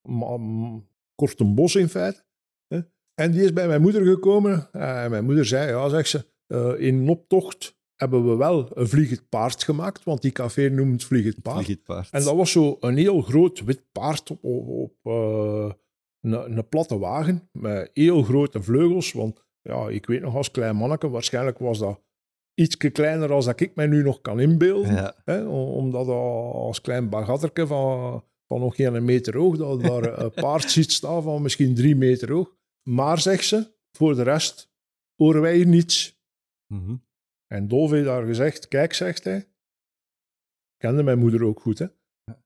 [0.03, 2.25] ma- m- kort een bos in feite.
[2.67, 2.81] Hè.
[3.15, 4.69] En die is bij mijn moeder gekomen.
[4.73, 8.89] En mijn moeder zei, ja, zegt ze, Eh, in een optocht hebben we wel een
[8.89, 11.57] vliegend paard gemaakt, want die café noemt vliegend paard.
[11.65, 12.11] Vlieg het paard.
[12.11, 15.71] En dat was zo een heel groot wit paard op, op, op, eh,
[16.21, 19.13] een, een platte wagen met heel grote vleugels.
[19.13, 22.01] Want ja, ik weet nog als klein manneke, waarschijnlijk was dat
[22.57, 24.95] iets kleiner dan dat ik mij nu nog kan inbeelden.
[24.95, 25.17] Ja.
[25.25, 30.31] Hè, omdat al als klein bagatterke van, van nog geen meter hoog, dat daar een
[30.31, 32.57] paard ziet staan van misschien drie meter hoog.
[32.89, 34.71] Maar, zegt ze, voor de rest
[35.15, 36.21] horen wij hier niets.
[36.75, 36.97] Mhm.
[37.47, 39.49] En Dolf heeft daar gezegd, kijk, zegt hij,
[40.77, 41.87] kende mijn moeder ook goed, hè.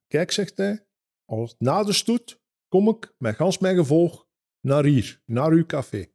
[0.07, 0.85] Kijk, zegt hij,
[1.25, 4.27] als na de stoet kom ik met gans mijn gevolg
[4.61, 6.11] naar hier, naar uw café.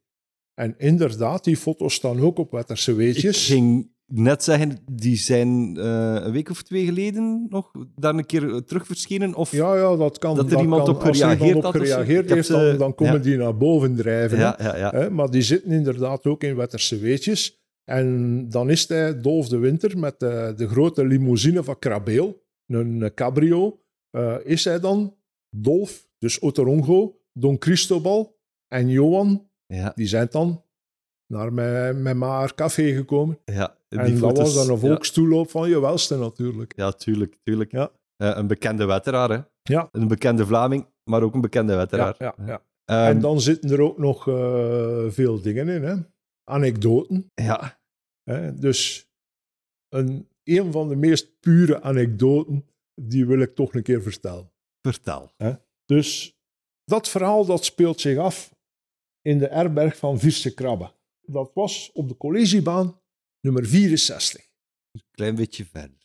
[0.60, 3.46] En inderdaad, die foto's staan ook op Wetterse Ik Weetjes.
[3.46, 8.50] ging net zeggen, die zijn eh, een week of twee geleden nog daar een keer
[8.54, 9.34] eh, terug verschenen.
[9.34, 10.36] Of Ja, ja, dat kan.
[10.36, 12.76] Dat er iemand kan, op als er gereageerd iemand op gereageerd Ik heeft, ze- dan,
[12.78, 13.18] dan komen ja.
[13.20, 14.38] die naar boven drijven.
[14.38, 14.90] ja, ja.
[14.90, 17.64] Hè, maar die zitten inderdaad ook in Wetterse Weetjes.
[17.84, 23.02] En dan is hij Dolf de Winter met de, de grote limousine van Krabeel, een
[23.02, 23.80] eh, cabrio.
[24.10, 25.16] eh, is hij dan
[25.50, 28.38] Dolf, dus Otorongo, Don Cristobal
[28.68, 30.64] en Johan, ja, die zijn dan
[31.26, 33.38] naar mijn, mijn maar café gekomen.
[33.44, 33.76] ja.
[33.88, 36.72] Die en dat was dan een volkstoeloop van je welste natuurlijk.
[36.76, 37.70] Ja, tuurlijk, tuurlijk.
[37.70, 37.90] Ja.
[38.16, 39.40] Eh, een bekende wetteraar, hè.
[39.62, 39.88] Ja.
[39.92, 42.14] Een bekende Vlaming, maar ook een bekende wetteraar.
[42.18, 42.62] ja, ja.
[42.84, 45.82] Ehm, en dan zitten er ook nog eh, veel dingen in.
[45.82, 45.96] Hè?
[46.50, 47.30] Anekdoten.
[47.34, 47.80] ja.
[48.22, 48.54] Hè?
[48.54, 49.08] Dus
[49.88, 54.50] een, een van de meest pure anekdoten, die wil ik toch een keer vertellen.
[54.82, 55.32] vertel.
[55.84, 56.38] Dus
[56.84, 58.55] dat verhaal dat speelt zich af
[59.26, 60.92] in de erberg van Vierse Krabbe.
[61.20, 63.00] Dat was op de collegiebaan
[63.40, 64.48] nummer 64.
[65.10, 65.98] Klein beetje verder.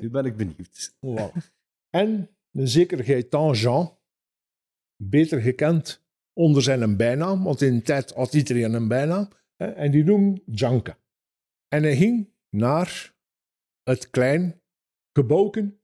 [0.00, 0.94] Nu ben ik benieuwd.
[1.06, 1.42] Voilà.
[1.90, 3.98] en een zeker Gaëtan Jean,
[4.96, 9.90] beter gekend onder zijn bijnaam, want in de tijd had iedereen een bijnaam, hè, en
[9.90, 10.96] die noemde Janke.
[11.68, 13.14] En hij ging naar
[13.82, 14.62] het klein
[15.12, 15.80] gebouwken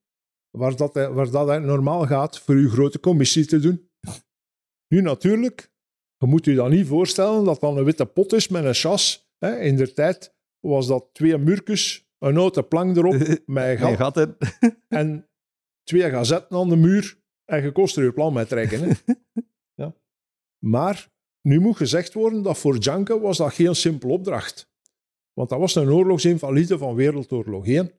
[0.51, 3.91] waar dat, hij, waar dat hij normaal gaat voor uw grote commissie te doen.
[4.95, 5.73] Nu natuurlijk,
[6.19, 9.31] je moet u dan niet voorstellen dat dan een witte pot is met een chas.
[9.39, 9.59] Hè.
[9.61, 13.15] In de tijd was dat twee murkes, een houten plank erop,
[13.47, 14.35] met een gat
[14.89, 15.29] en
[15.83, 18.81] twee gazetten aan de muur en je kost er je plan met trekken.
[18.81, 18.95] Hè?
[19.83, 19.95] ja.
[20.65, 21.13] Maar
[21.43, 24.71] nu moet gezegd worden dat voor Janke was dat geen simpele opdracht.
[25.33, 27.93] Want dat was een oorlogsinvalide van Wereldoorlog 1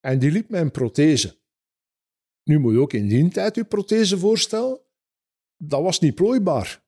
[0.00, 1.38] en die liep met een prothese.
[2.44, 4.80] Nu moet je ook in die tijd je prothese voorstellen.
[5.56, 6.84] Dat was niet plooibaar.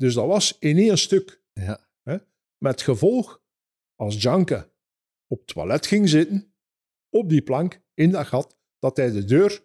[0.00, 1.42] Dus dat was in één stuk.
[1.52, 1.88] Ja.
[2.58, 3.42] Met gevolg,
[3.94, 4.72] als Janke
[5.26, 6.54] op het toilet ging zitten,
[7.08, 9.64] op die plank, in dat gat, dat hij de deur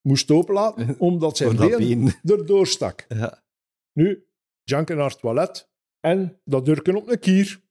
[0.00, 2.12] moest openlaten, omdat zijn been been.
[2.38, 3.04] erdoor stak.
[3.08, 3.44] Ja.
[3.92, 4.26] Nu,
[4.62, 5.70] Janke naar het toilet
[6.00, 7.62] en dat durken op een kier.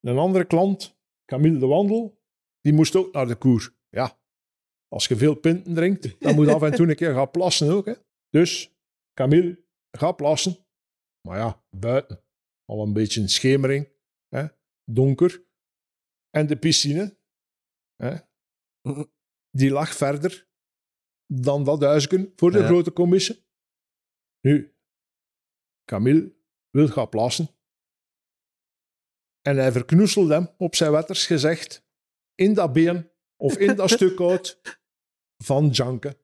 [0.00, 2.22] Een andere klant, Camille de Wandel,
[2.60, 3.74] die moest ook naar de koer.
[3.88, 4.18] Ja,
[4.88, 7.70] als je veel pinten drinkt, dan moet je af en toe een keer gaan plassen
[7.70, 7.86] ook.
[7.86, 7.94] Hè.
[8.30, 8.76] Dus,
[9.14, 10.68] Camille, ga plassen.
[11.28, 12.24] Maar ja, buiten.
[12.64, 13.88] Al een beetje een schemering.
[14.28, 14.46] Hè.
[14.84, 15.44] Donker.
[16.30, 17.18] En de piscine,
[17.96, 18.16] hè,
[19.50, 20.48] die lag verder
[21.32, 22.66] dan dat huisje voor de Ja.
[22.66, 23.44] grote commissie.
[24.40, 24.76] Nu,
[25.84, 26.34] Camille
[26.70, 27.48] wil gaan plassen.
[29.40, 31.86] En hij verknoezelde hem op zijn wetters gezegd
[32.34, 34.60] in dat been of in dat stuk hout
[35.44, 36.18] van Janke.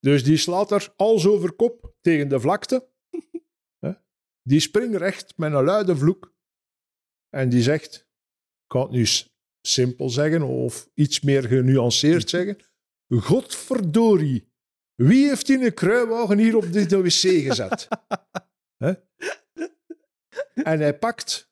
[0.00, 2.90] Dus die slaat er als over kop tegen de vlakte.
[4.48, 6.34] Die springt recht met een luide vloek.
[7.28, 9.06] En die zegt, ik kan het nu
[9.60, 12.58] simpel zeggen of iets meer genuanceerd zeggen.
[13.08, 14.52] Godverdorie,
[14.94, 17.88] wie heeft die een kruiwagen hier op dit wc gezet?
[20.54, 21.50] En hij pakt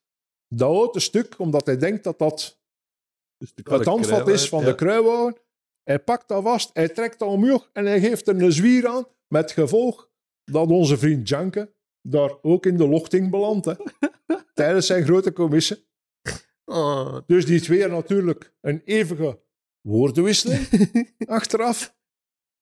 [0.49, 2.61] dat houten stuk, omdat hij denkt dat dat
[3.36, 5.36] Dus het handvat is van de kruiwagen.
[5.82, 9.07] Hij pakt dat vast, hij trekt dat omhoog en hij geeft er een zwier aan,
[9.28, 10.11] met gevolg
[10.44, 11.76] dat onze vriend Janke
[12.11, 13.66] daar ook in de lochting belandt.
[13.66, 13.74] Hè,
[14.54, 15.84] tijdens zijn grote commissie.
[16.64, 19.40] Oh, Dus die twee natuurlijk een eeuwige
[19.80, 20.68] woordenwisseling
[21.26, 21.96] achteraf.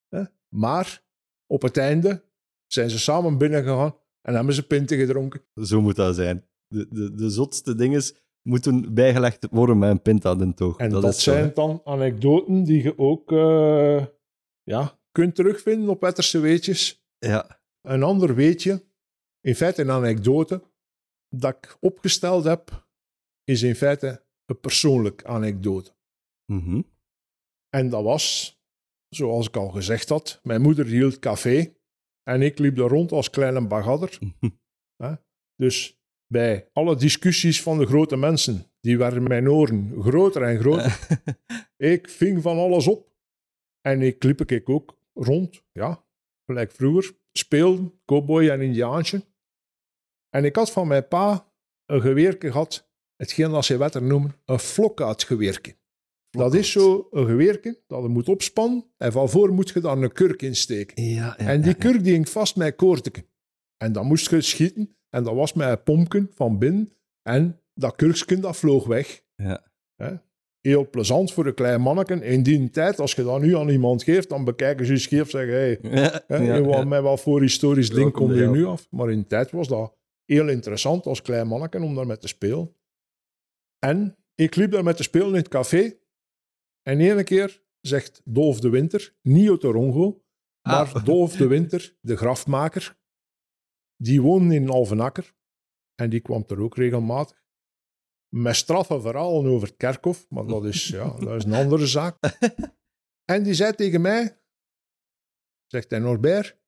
[0.08, 0.22] Hè.
[0.48, 1.02] Maar
[1.46, 2.24] op het einde
[2.66, 5.42] zijn ze samen binnengegaan en hebben ze pinten gedronken.
[5.54, 6.46] Zo moet dat zijn.
[6.66, 8.02] De, de, de zotste dingen
[8.42, 10.76] moeten bijgelegd worden met een pint aan de toog.
[10.76, 14.06] En dat, zijn dan anekdoten die je ook eh,
[14.62, 17.06] ja, kunt terugvinden op Wetterse Weetjes.
[17.18, 17.60] Ja.
[17.82, 18.84] Een ander weetje,
[19.44, 20.62] in feite een anekdote,
[21.28, 22.86] dat ik opgesteld heb,
[23.44, 25.94] is in feite een persoonlijk anekdote.
[26.52, 26.82] Mhm.
[27.68, 28.58] En dat was,
[29.08, 31.74] zoals ik al gezegd had, mijn moeder hield café
[32.22, 34.18] en ik liep er rond als kleine bagadder.
[35.56, 40.98] Dus bij alle discussies van de grote mensen die werden mijn oren groter en groter.
[41.92, 43.12] ik ving van alles op.
[43.80, 46.06] En ik liep ik ook rond, ja,
[46.46, 47.16] gelijk vroeger.
[47.32, 49.24] Speelden, cowboy en indiaantje.
[50.34, 51.52] En ik had van mijn pa
[51.86, 55.76] een geweerke gehad, hetgeen dat ze wetter noemen, een flokkaatgeweerke.
[56.30, 60.02] Dat is zo een geweerke dat je moet opspannen en van voor moet je dan
[60.02, 61.02] een kurk insteken.
[61.04, 63.26] Ja, ja, en die ja, kurk die hing vast met koorteken.
[63.76, 67.96] En dan moest je schieten en dat was met een pompje van binnen en dat
[67.96, 69.22] kurkje dat vloog weg.
[70.60, 72.22] Heel plezant voor een klein manneken.
[72.22, 75.22] In die tijd, als je dat nu aan iemand geeft, dan bekijken ze je scheef
[75.22, 75.78] en zeggen hey,
[76.26, 76.84] Hè, wat- ja.
[76.84, 78.86] Met wat voor historisch ding kom je nu af?
[78.90, 82.76] Maar in de tijd was dat heel interessant als klein manneken om daarmee te spelen.
[83.78, 85.98] En ik liep daar met te spelen in het café.
[86.82, 91.04] En ene keer zegt Dolf de Winter, niet uit maar Ah.
[91.04, 92.98] Dolf de Winter, de grafmaker,
[93.96, 95.34] die woonde in Alvenakker.
[95.94, 97.44] En die kwam er ook regelmatig.
[98.28, 102.18] Met straffe verhalen over het kerkhof, maar dat is, ja, dat is een andere zaak.
[103.24, 104.40] En die zei tegen mij,
[105.66, 106.58] zegt hij Norbert,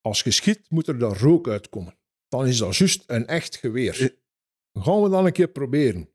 [0.00, 1.98] als je schiet moet er daar rook uitkomen.
[2.28, 4.16] Dan is dat juist een echt geweer.
[4.72, 6.08] Gaan we dan een keer proberen.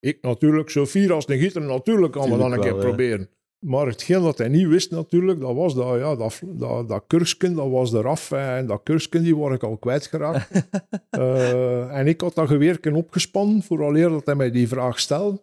[0.00, 2.86] Ik natuurlijk, zo fier als een gieter, natuurlijk gaan we dan een keer wel, ja.
[2.86, 3.28] proberen.
[3.64, 7.08] Maar hetgeen dat hij niet wist natuurlijk, dat was dat, ja, dat, dat, dat
[7.38, 8.32] dat was eraf.
[8.32, 10.50] En dat kurksken, die word ik al kwijtgeraakt.
[11.10, 15.42] Eh, en ik had dat geweerken opgespannen, vooraleer dat hij mij die vraag stelde.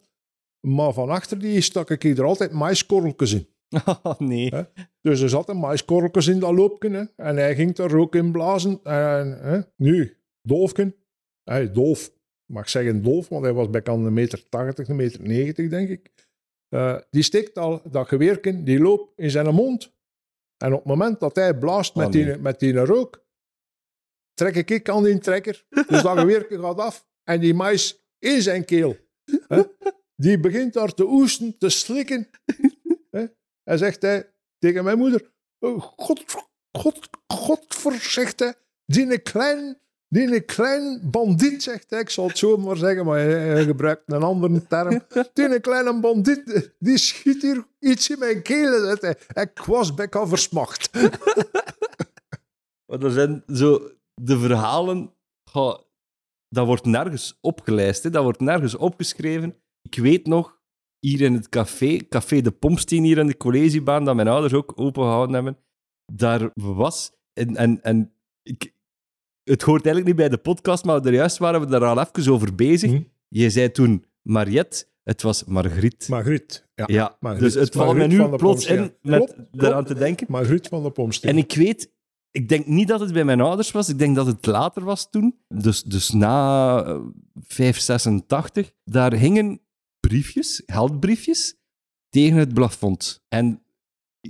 [0.68, 3.48] Maar van achter die stak ik er altijd maiskorreltjes in.
[3.86, 4.48] Oh, nee.
[4.50, 4.64] Hè?
[5.02, 7.12] Dus er zaten maiskorreltjes in dat loopje.
[7.16, 8.80] En hij ging daar ook in blazen.
[8.84, 9.62] En hè?
[9.76, 10.96] nu, Dolfken.
[11.44, 12.12] Hey, Dolf,
[12.46, 15.70] mag ik zeggen Dolf, want hij was bij kan een meter 80, een meter 90,
[15.70, 16.12] denk ik.
[16.70, 19.94] Eh, die steekt al dat geweerken, die loopt in zijn mond.
[20.58, 22.26] En op het moment dat hij blaast met, Oh, nee.
[22.26, 23.26] die, met die rook,
[24.34, 25.66] trek ik ik aan die trekker.
[25.70, 27.08] Dus dat geweerken gaat af.
[27.24, 28.96] En die mais in zijn keel.
[29.48, 29.64] Hè?
[30.16, 32.30] Die begint daar te oesten, te slikken.
[33.10, 33.26] Hè?
[33.64, 36.24] En zegt hij tegen mijn moeder: "Oh, God,
[36.78, 38.56] God, God, zegt hij,
[38.86, 42.00] die klein, die klein bandiet, zegt hij.
[42.00, 45.02] Ik zal het zo maar zeggen, maar hij, gebruikt een andere term.
[45.34, 48.86] Die kleine bandiet, die schiet hier iets in mijn keel.
[48.86, 49.44] zegt hij.
[49.44, 50.90] Ik was bijna versmacht.
[52.86, 55.14] Maar er zijn zo de verhalen.
[55.50, 55.80] goh,
[56.50, 58.10] dat wordt nergens opgelijst, hè.
[58.10, 59.56] dat wordt nergens opgeschreven.
[59.82, 60.61] Ik weet nog,
[61.02, 64.74] hier in het café, Café de Pompsteen, hier in de collegebaan, dat mijn ouders ook
[64.76, 65.58] opengehouden hebben,
[66.14, 67.12] daar was.
[67.34, 68.74] En, en, en ik,
[69.44, 72.34] het hoort eigenlijk niet bij de podcast, maar er juist waren we daar al even
[72.34, 72.92] over bezig.
[72.92, 73.02] Hm.
[73.28, 76.08] Je zei toen Mariette, het was Margriet.
[76.10, 76.68] Margriet.
[76.76, 76.84] Ja.
[76.88, 77.44] ja, Margriet.
[77.44, 80.28] dus het valt mij Margriet nu plots in met eraan te denken.
[80.30, 81.32] Margriet van de Pomsteen.
[81.32, 81.92] En ik weet,
[82.32, 85.10] ik denk niet dat het bij mijn ouders was, ik denk dat het later was
[85.10, 85.40] toen.
[85.48, 87.00] Dus, dus na eh,
[87.34, 89.62] 586, daar hingen
[90.08, 91.56] briefjes, geldbriefjes,
[92.10, 93.24] tegen het plafond.
[93.28, 93.64] En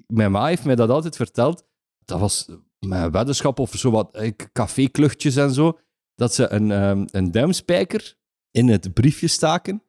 [0.08, 1.66] mijn ma heeft mij dat altijd verteld.
[2.06, 2.50] Dat was
[2.80, 5.80] mijn weddenschap of zo wat eh, cafékluchtjes en zo.
[6.16, 8.16] Dat ze een, ehm, een duimspijker
[8.52, 9.84] in het briefje staken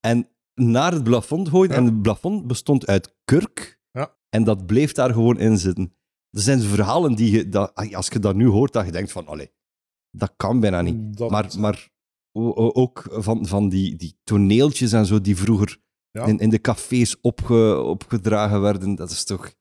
[0.00, 1.76] en naar het plafond gooiden.
[1.76, 1.82] Ja.
[1.82, 3.80] En het plafond bestond uit kurk.
[3.90, 4.16] Ja.
[4.28, 5.92] En dat bleef daar gewoon in zitten.
[6.30, 9.26] Er zijn verhalen die je, dat, als je dat nu hoort, dat je denkt van,
[9.26, 9.52] allee,
[10.10, 11.16] dat kan bijna niet.
[11.16, 11.88] Dat- Maar, maar
[12.32, 15.78] ook van, van die, die toneeltjes en zo die vroeger
[16.10, 16.26] Ja.
[16.26, 19.56] in, in de cafés opge, opgedragen werden, dat is toch...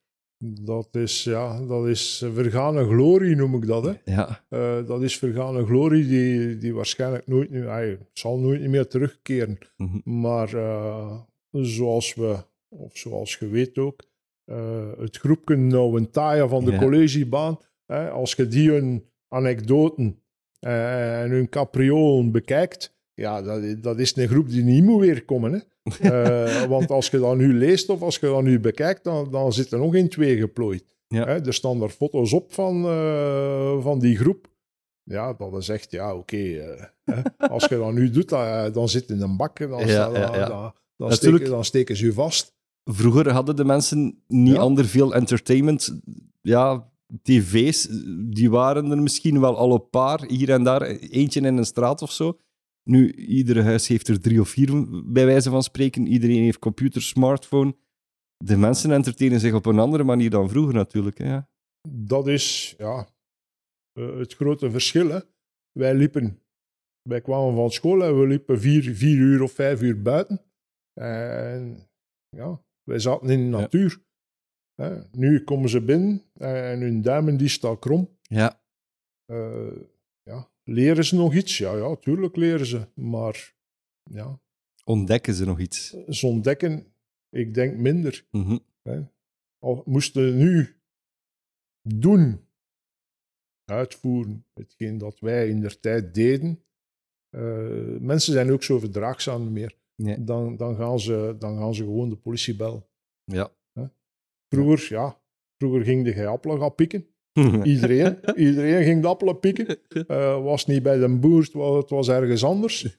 [0.64, 3.84] Dat is, ja, dat is vergane glorie, noem ik dat.
[3.86, 3.94] Hè.
[4.06, 8.88] Ja, Eh, dat is vergane glorie die, die waarschijnlijk nooit, nu- hij zal nooit meer
[8.88, 9.58] terugkeren.
[9.78, 10.20] Mhm.
[10.22, 11.20] Maar eh,
[11.52, 12.38] zoals we,
[12.70, 14.04] of zoals je weet ook,
[14.46, 16.78] eh, het groepje Nou Taya van de Ja.
[16.80, 20.22] collegebaan, hè, als je die hun anekdoten
[20.60, 25.54] eh, en hun capriolen bekijkt, ja, dat, dat is een groep die niet moet weerkomen.
[25.54, 25.60] Hè.
[25.88, 29.54] Eh, want als je dat nu leest of als je dat nu bekijkt, dan, dan
[29.54, 30.84] zit er nog in twee geplooid.
[31.08, 31.26] Ja.
[31.26, 34.48] Hè, er staan er foto's op van, eh, van die groep.
[35.04, 36.66] Ja, dat is echt, ja, oké.
[37.38, 38.30] als je dat nu doet,
[38.74, 42.56] dan, zit in een bak, dan, Ja, ja, dan, steken, dan steken ze je vast.
[42.84, 46.00] Vroeger hadden de mensen niet ander veel entertainment.
[46.42, 46.90] Ja,
[47.22, 47.88] tv's,
[48.30, 52.02] die waren er misschien wel al een paar, hier en daar, eentje in een straat
[52.02, 52.40] of zo.
[52.84, 56.08] Nu, ieder huis heeft er drie of vier, bij wijze van spreken.
[56.08, 57.76] Iedereen heeft computer, smartphone.
[58.38, 61.18] De mensen entertainen zich op een andere manier dan vroeger natuurlijk.
[61.18, 61.50] Hè, ja.
[61.90, 63.08] Dat is ja,
[63.94, 65.10] eh, het grote verschil.
[65.10, 65.20] Hè.
[65.72, 66.42] Wij liepen,
[67.02, 70.42] wij kwamen van school en we liepen vier, vier uur of vijf uur buiten.
[70.94, 71.90] En
[72.30, 73.90] ja, wij zaten in de Ja.
[74.82, 75.02] Hè.
[75.12, 78.18] Nu komen ze binnen en hun duimen die staan krom.
[78.22, 78.62] ja.
[79.26, 79.72] Eh,
[80.24, 81.58] ja, leren ze nog iets?
[81.58, 82.88] Ja, ja, tuurlijk leren ze.
[82.94, 83.56] Maar
[84.04, 84.40] ja,
[84.84, 85.90] Ontdekken ze nog iets?
[86.08, 86.94] Ze ontdekken,
[87.30, 88.26] ik denk minder.
[88.32, 88.58] Mhm.
[89.60, 90.76] Al moesten nu
[91.82, 92.48] doen,
[93.66, 96.64] uitvoeren, hetgeen dat wij in der tijd deden.
[97.36, 99.78] Uh, mensen zijn ook zo verdraagzaam meer.
[99.96, 100.24] Nee.
[100.24, 102.86] Dan, dan, gaan ze, dan gaan ze gewoon de politie bellen.
[103.24, 103.52] Ja.
[104.50, 105.20] Vroeger, ja,
[105.58, 107.08] vroeger ging de appelen gaan pikken.
[107.64, 109.78] Iedereen, iedereen ging de appelen pikken.
[109.90, 112.98] Uh, was niet bij de boer, het was, het was ergens anders.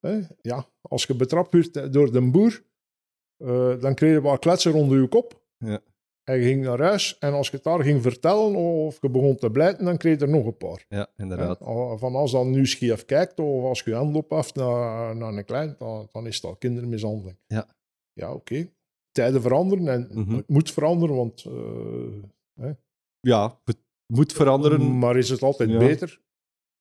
[0.42, 2.62] ja, als je betrapt werd door de boer,
[3.38, 5.44] uh, dan kreeg je wat kletsen onder je kop.
[5.58, 5.80] Ja.
[6.24, 9.36] En je ging naar huis en als je het daar ging vertellen of je begon
[9.36, 10.84] te blijten, dan kreeg je er nog een paar.
[10.88, 11.60] Ja, inderdaad.
[11.60, 15.44] En van als dan nu scheef kijkt of als je hand opheft naar, naar een
[15.44, 17.38] klein, dan, dan is dat kindermishandeling.
[17.46, 17.66] Ja.
[18.12, 18.70] Ja, oké.
[19.16, 20.34] Tijden veranderen en Mhm.
[20.36, 21.44] het moet veranderen, want...
[21.44, 22.70] eh,
[23.20, 23.78] Ja, het
[24.12, 24.98] moet veranderen.
[24.98, 25.78] maar is het altijd Ja.
[25.78, 26.20] beter?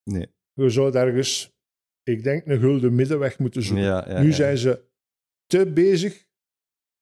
[0.10, 0.28] Nee.
[0.54, 1.56] Je zou ergens,
[2.04, 3.86] ik denk, een gulden middenweg moeten zoeken.
[3.86, 4.84] Ja, ja, nu zijn ze
[5.46, 6.28] te bezig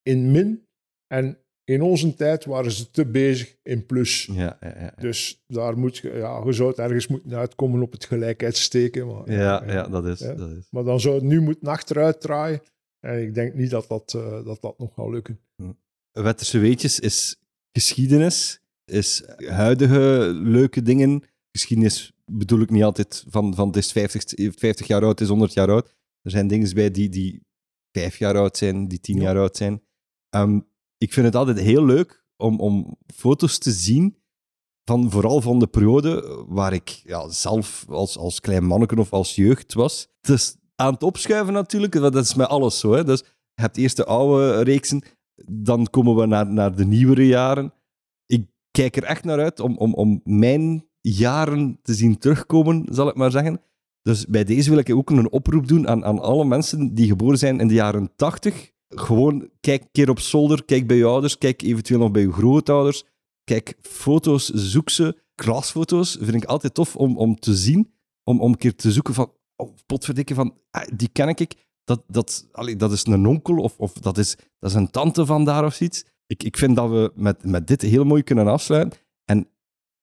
[0.02, 0.68] in min
[1.08, 4.26] en in onze tijd waren ze te bezig in plus.
[4.32, 4.94] Ja, ja, ja.
[5.00, 9.08] Dus daar moet je, ja, je zou het ergens moeten uitkomen op het gelijkheidsteken.
[9.08, 10.20] Maar, Ja, ja, dat is.
[10.20, 10.34] Ja.
[10.34, 10.68] Dat is.
[10.72, 12.62] maar dan zou het nu moeten achteruit draaien.
[13.04, 15.40] En ik denk niet dat dat, eh, dat, dat nog gaat lukken.
[16.12, 17.36] Wetterse Weetjes is
[17.72, 21.24] geschiedenis, is huidige leuke dingen.
[21.52, 25.28] Geschiedenis bedoel ik niet altijd van, van het is 50, 50 jaar oud, het is
[25.28, 25.96] 100 jaar oud.
[26.22, 27.42] Er zijn dingen bij die, die
[27.92, 29.22] 5 jaar oud zijn, die 10 Ja.
[29.22, 29.82] jaar oud zijn.
[30.30, 30.60] Ehm,
[30.98, 34.18] ik vind het altijd heel leuk om, om foto's te zien
[34.86, 39.36] van vooral van de periode waar ik ja, zelf als, als klein manneken of als
[39.36, 40.08] jeugd was.
[40.22, 42.92] Het is aan het opschuiven natuurlijk, dat is met alles zo.
[42.92, 43.04] Hè.
[43.04, 43.20] Dus
[43.54, 45.04] je hebt eerst de oude reeksen,
[45.46, 47.74] dan komen we naar, naar de nieuwere jaren.
[48.26, 53.08] Ik kijk er echt naar uit om, om, om mijn jaren te zien terugkomen, zal
[53.08, 53.62] ik maar zeggen.
[54.02, 57.38] Dus bij deze wil ik ook een oproep doen aan, aan alle mensen die geboren
[57.38, 58.72] zijn in de jaren 80.
[58.88, 62.32] Gewoon kijk een keer op zolder, kijk bij je ouders, kijk eventueel nog bij je
[62.32, 63.04] grootouders.
[63.44, 65.22] Kijk foto's, zoek ze.
[65.36, 67.94] Klasfoto's vind ik altijd tof om, om te zien,
[68.24, 69.32] om, om een keer te zoeken van,
[69.86, 71.72] potverdikke, van, ah, die ken ik.
[71.84, 75.26] Dat, dat, allee, dat is een onkel of, of dat, is, dat is een tante
[75.26, 76.06] van daar of zoiets.
[76.26, 79.00] Ik, ik vind dat we met, met dit heel mooi kunnen afsluiten.
[79.26, 79.40] En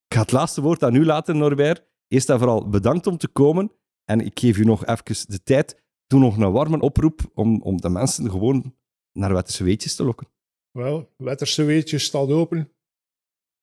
[0.06, 1.84] ik ga het laatste woord aan u laten, Norbert.
[2.08, 3.72] Eerst en vooral bedankt om te komen.
[4.04, 5.82] En ik geef u nog even de tijd.
[6.06, 8.74] Doe nog een warme oproep om, om de mensen gewoon
[9.12, 10.28] naar Wetterse Weetjes te lokken.
[10.70, 12.72] Wel, Wetterse Weetje staat open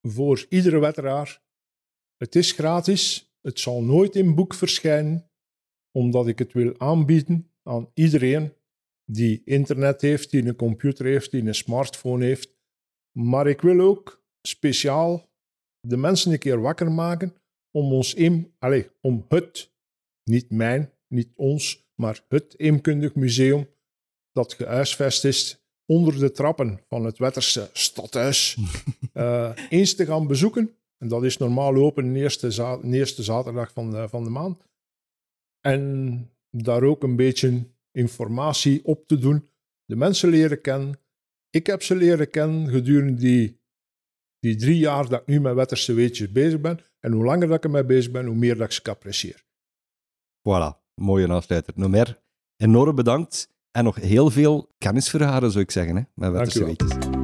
[0.01, 1.41] voor iedere wetteraar.
[2.17, 3.31] Het is gratis.
[3.41, 5.26] Het zal nooit in boek verschijnen,
[5.91, 8.53] omdat ik het wil aanbieden aan iedereen
[9.05, 12.55] die internet heeft, die een computer heeft, die een smartphone heeft.
[13.11, 15.29] Maar ik wil ook speciaal
[15.79, 17.35] de mensen een keer wakker maken
[17.71, 19.71] om ons in, allez, om het,
[20.23, 23.67] niet mijn, niet ons, maar het Eemkundig Museum
[24.31, 28.57] dat gehuisvest is onder de trappen van het Wetterse stadhuis,
[29.13, 30.75] eh, eens te gaan bezoeken.
[30.97, 34.66] En dat is normaal open de eerste, za- eerste zaterdag van de, van de maand.
[35.61, 39.49] En daar ook een beetje informatie op te doen.
[39.85, 40.99] De mensen leren kennen.
[41.49, 43.61] Ik heb ze leren kennen gedurende die,
[44.39, 46.79] die drie jaar dat ik nu met Wetterse weetjes bezig ben.
[46.99, 49.45] En hoe langer dat ik ermee bezig ben, hoe meer dat ik ze apprecieer.
[50.39, 51.73] Voilà, mooie afsluiter.
[51.75, 52.21] Nomer,
[52.55, 53.55] enorm bedankt.
[53.71, 57.16] En nog heel veel kennis vergaren, zou ik zeggen, hè, met Wetterse Weetjes.